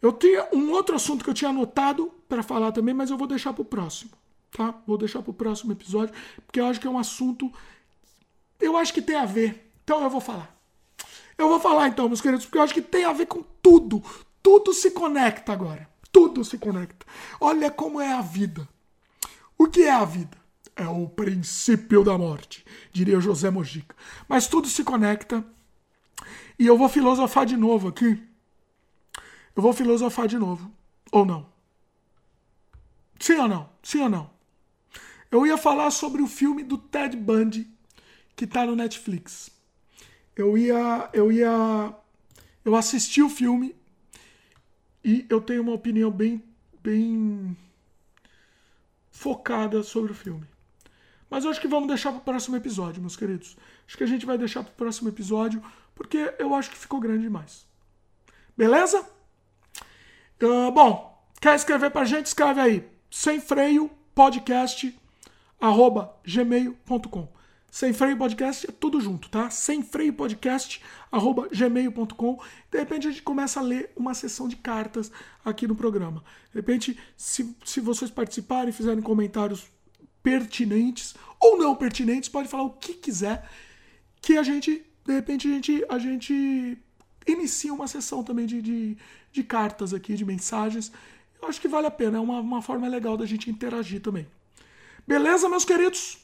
[0.00, 3.26] Eu tinha um outro assunto que eu tinha anotado para falar também, mas eu vou
[3.26, 4.10] deixar para o próximo,
[4.50, 4.74] tá?
[4.86, 6.14] Vou deixar para o próximo episódio,
[6.46, 7.52] porque eu acho que é um assunto.
[8.58, 9.70] Eu acho que tem a ver.
[9.84, 10.56] Então eu vou falar.
[11.36, 14.02] Eu vou falar então, meus queridos, porque eu acho que tem a ver com tudo.
[14.42, 15.88] Tudo se conecta agora.
[16.10, 17.04] Tudo se conecta.
[17.38, 18.66] Olha como é a vida.
[19.62, 20.36] O que é a vida?
[20.74, 23.94] É o princípio da morte, diria José Mojica.
[24.28, 25.44] Mas tudo se conecta.
[26.58, 28.20] E eu vou filosofar de novo aqui.
[29.54, 30.68] Eu vou filosofar de novo.
[31.12, 31.46] Ou não?
[33.20, 33.70] Sim ou não?
[33.84, 34.30] Sim ou não?
[35.30, 37.70] Eu ia falar sobre o filme do Ted Bundy
[38.34, 39.48] que tá no Netflix.
[40.34, 41.94] Eu ia eu ia
[42.64, 43.76] eu assisti o filme
[45.04, 46.42] e eu tenho uma opinião bem
[46.82, 47.56] bem
[49.22, 50.46] focada sobre o filme.
[51.30, 53.56] Mas eu acho que vamos deixar para o próximo episódio, meus queridos.
[53.86, 55.62] Acho que a gente vai deixar para o próximo episódio,
[55.94, 57.64] porque eu acho que ficou grande demais.
[58.56, 59.00] Beleza?
[60.42, 62.26] Uh, bom, quer escrever para a gente?
[62.26, 62.90] Escreve aí.
[63.08, 64.98] Sem freio podcast
[65.60, 67.41] arroba gmail.com.
[67.72, 69.48] Sem freio podcast é tudo junto, tá?
[69.48, 70.78] Sem freio podcast
[71.10, 72.38] arroba gmail.com.
[72.70, 75.10] De repente a gente começa a ler uma sessão de cartas
[75.42, 76.22] aqui no programa.
[76.50, 79.70] De repente, se, se vocês participarem e fizerem comentários
[80.22, 83.48] pertinentes ou não pertinentes, pode falar o que quiser,
[84.20, 86.78] que a gente, de repente, a gente, a gente
[87.26, 88.98] inicia uma sessão também de, de,
[89.32, 90.92] de cartas aqui, de mensagens.
[91.40, 94.26] Eu acho que vale a pena, é uma, uma forma legal da gente interagir também.
[95.08, 96.21] Beleza, meus queridos?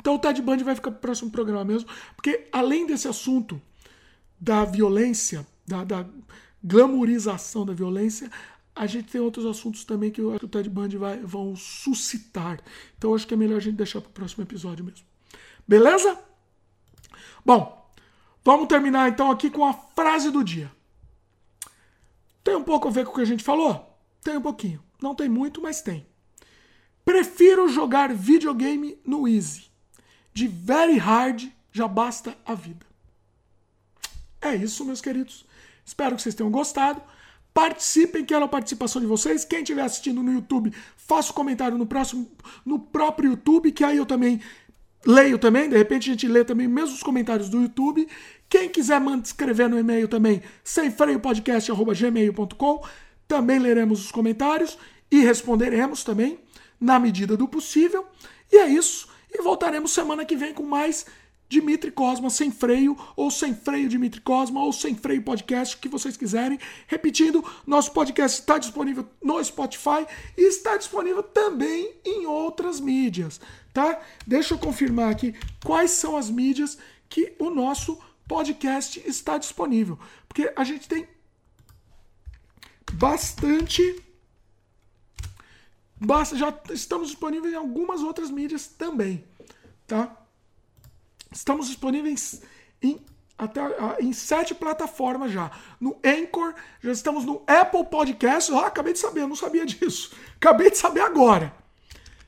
[0.00, 3.60] Então o Ted Bundy vai ficar pro próximo programa mesmo, porque além desse assunto
[4.40, 6.06] da violência, da, da
[6.64, 8.30] glamourização da violência,
[8.74, 12.60] a gente tem outros assuntos também que o Ted Bundy vai, vão suscitar.
[12.96, 15.06] Então acho que é melhor a gente deixar para o próximo episódio mesmo.
[15.68, 16.18] Beleza?
[17.44, 17.90] Bom,
[18.44, 20.70] vamos terminar então aqui com a frase do dia.
[22.42, 23.98] Tem um pouco a ver com o que a gente falou?
[24.22, 24.82] Tem um pouquinho.
[25.00, 26.06] Não tem muito, mas tem.
[27.04, 29.69] Prefiro jogar videogame no Easy.
[30.32, 32.86] De very hard já basta a vida.
[34.40, 35.44] É isso, meus queridos.
[35.84, 37.00] Espero que vocês tenham gostado.
[37.52, 39.44] Participem, quero a participação de vocês.
[39.44, 42.30] Quem estiver assistindo no YouTube, faça o um comentário no próximo,
[42.64, 44.40] no próprio YouTube, que aí eu também
[45.04, 45.68] leio também.
[45.68, 48.06] De repente a gente lê também mesmo os comentários do YouTube.
[48.48, 52.84] Quem quiser manda escrever no e-mail também, semfreiopodcast.gmail.com.
[53.26, 54.78] Também leremos os comentários
[55.10, 56.38] e responderemos também,
[56.80, 58.06] na medida do possível.
[58.50, 59.09] E é isso.
[59.32, 61.06] E voltaremos semana que vem com mais
[61.50, 65.88] Dimitri Cosma sem freio, ou sem freio Dimitri Cosma, ou sem freio podcast, o que
[65.88, 66.60] vocês quiserem.
[66.86, 70.06] Repetindo, nosso podcast está disponível no Spotify
[70.38, 73.40] e está disponível também em outras mídias,
[73.74, 74.00] tá?
[74.24, 76.78] Deixa eu confirmar aqui quais são as mídias
[77.08, 81.08] que o nosso podcast está disponível, porque a gente tem
[82.92, 83.82] bastante
[86.00, 89.24] basta já estamos disponíveis em algumas outras mídias também,
[89.86, 90.16] tá?
[91.30, 92.42] Estamos disponíveis
[92.82, 92.98] em
[93.40, 93.62] até
[94.00, 95.50] em sete plataformas já.
[95.80, 98.52] No Anchor, já estamos no Apple Podcast.
[98.52, 100.12] Ah, acabei de saber, não sabia disso.
[100.36, 101.54] Acabei de saber agora.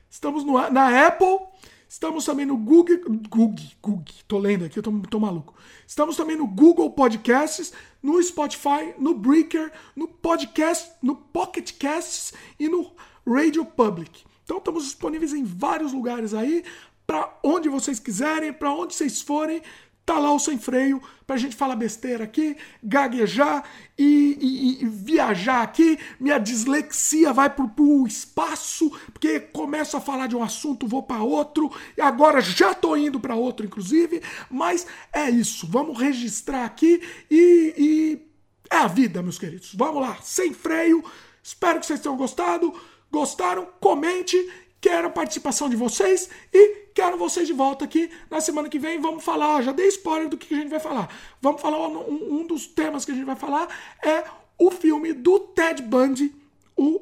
[0.09, 1.39] Estamos no, na Apple,
[1.87, 2.97] estamos também no Google.
[3.29, 5.53] Google, Google, tô lendo aqui, eu tô, tô maluco.
[5.85, 12.67] Estamos também no Google Podcasts, no Spotify, no Breaker, no Podcast, no Pocket Casts e
[12.67, 12.91] no
[13.27, 14.23] Radio Public.
[14.43, 16.63] Então estamos disponíveis em vários lugares aí
[17.05, 19.61] para onde vocês quiserem, para onde vocês forem,
[20.05, 23.63] tá lá o sem freio pra gente falar besteira aqui, gaguejar
[23.97, 25.97] e, e, e viajar aqui.
[26.19, 31.23] Minha dislexia vai pro, pro espaço, porque começo a falar de um assunto, vou para
[31.23, 34.21] outro, e agora já tô indo para outro, inclusive.
[34.49, 37.01] Mas é isso, vamos registrar aqui
[37.31, 38.27] e, e
[38.69, 39.73] é a vida, meus queridos.
[39.73, 41.03] Vamos lá, sem freio.
[41.41, 42.73] Espero que vocês tenham gostado.
[43.13, 43.67] Gostaram?
[43.79, 44.35] Comente.
[44.81, 49.01] Quero a participação de vocês e Quero vocês de volta aqui na semana que vem.
[49.01, 51.09] Vamos falar, já dei spoiler do que a gente vai falar.
[51.41, 53.67] Vamos falar, um, um dos temas que a gente vai falar
[54.03, 54.23] é
[54.59, 56.33] o filme do Ted Bundy,
[56.77, 57.01] o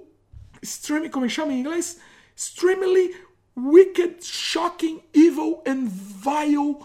[0.61, 1.99] Streaming, como chama em inglês?
[2.35, 3.13] Extremely
[3.57, 6.77] Wicked, Shocking, Evil and Vile.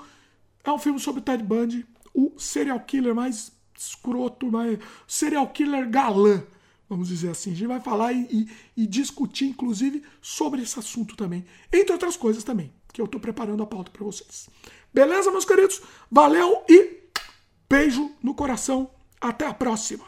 [0.65, 5.89] É um filme sobre o Ted Bundy, o serial killer mais escroto, mais serial killer
[5.89, 6.43] galã
[6.89, 7.53] vamos dizer assim.
[7.53, 11.45] A gente vai falar e, e, e, discutir, inclusive, sobre esse assunto também.
[11.73, 14.49] Entre outras coisas também, que eu estou preparando a pauta para vocês.
[14.93, 15.81] Beleza, meus queridos?
[16.11, 17.03] Valeu e
[17.69, 18.91] beijo no coração.
[19.21, 20.05] Até a próxima.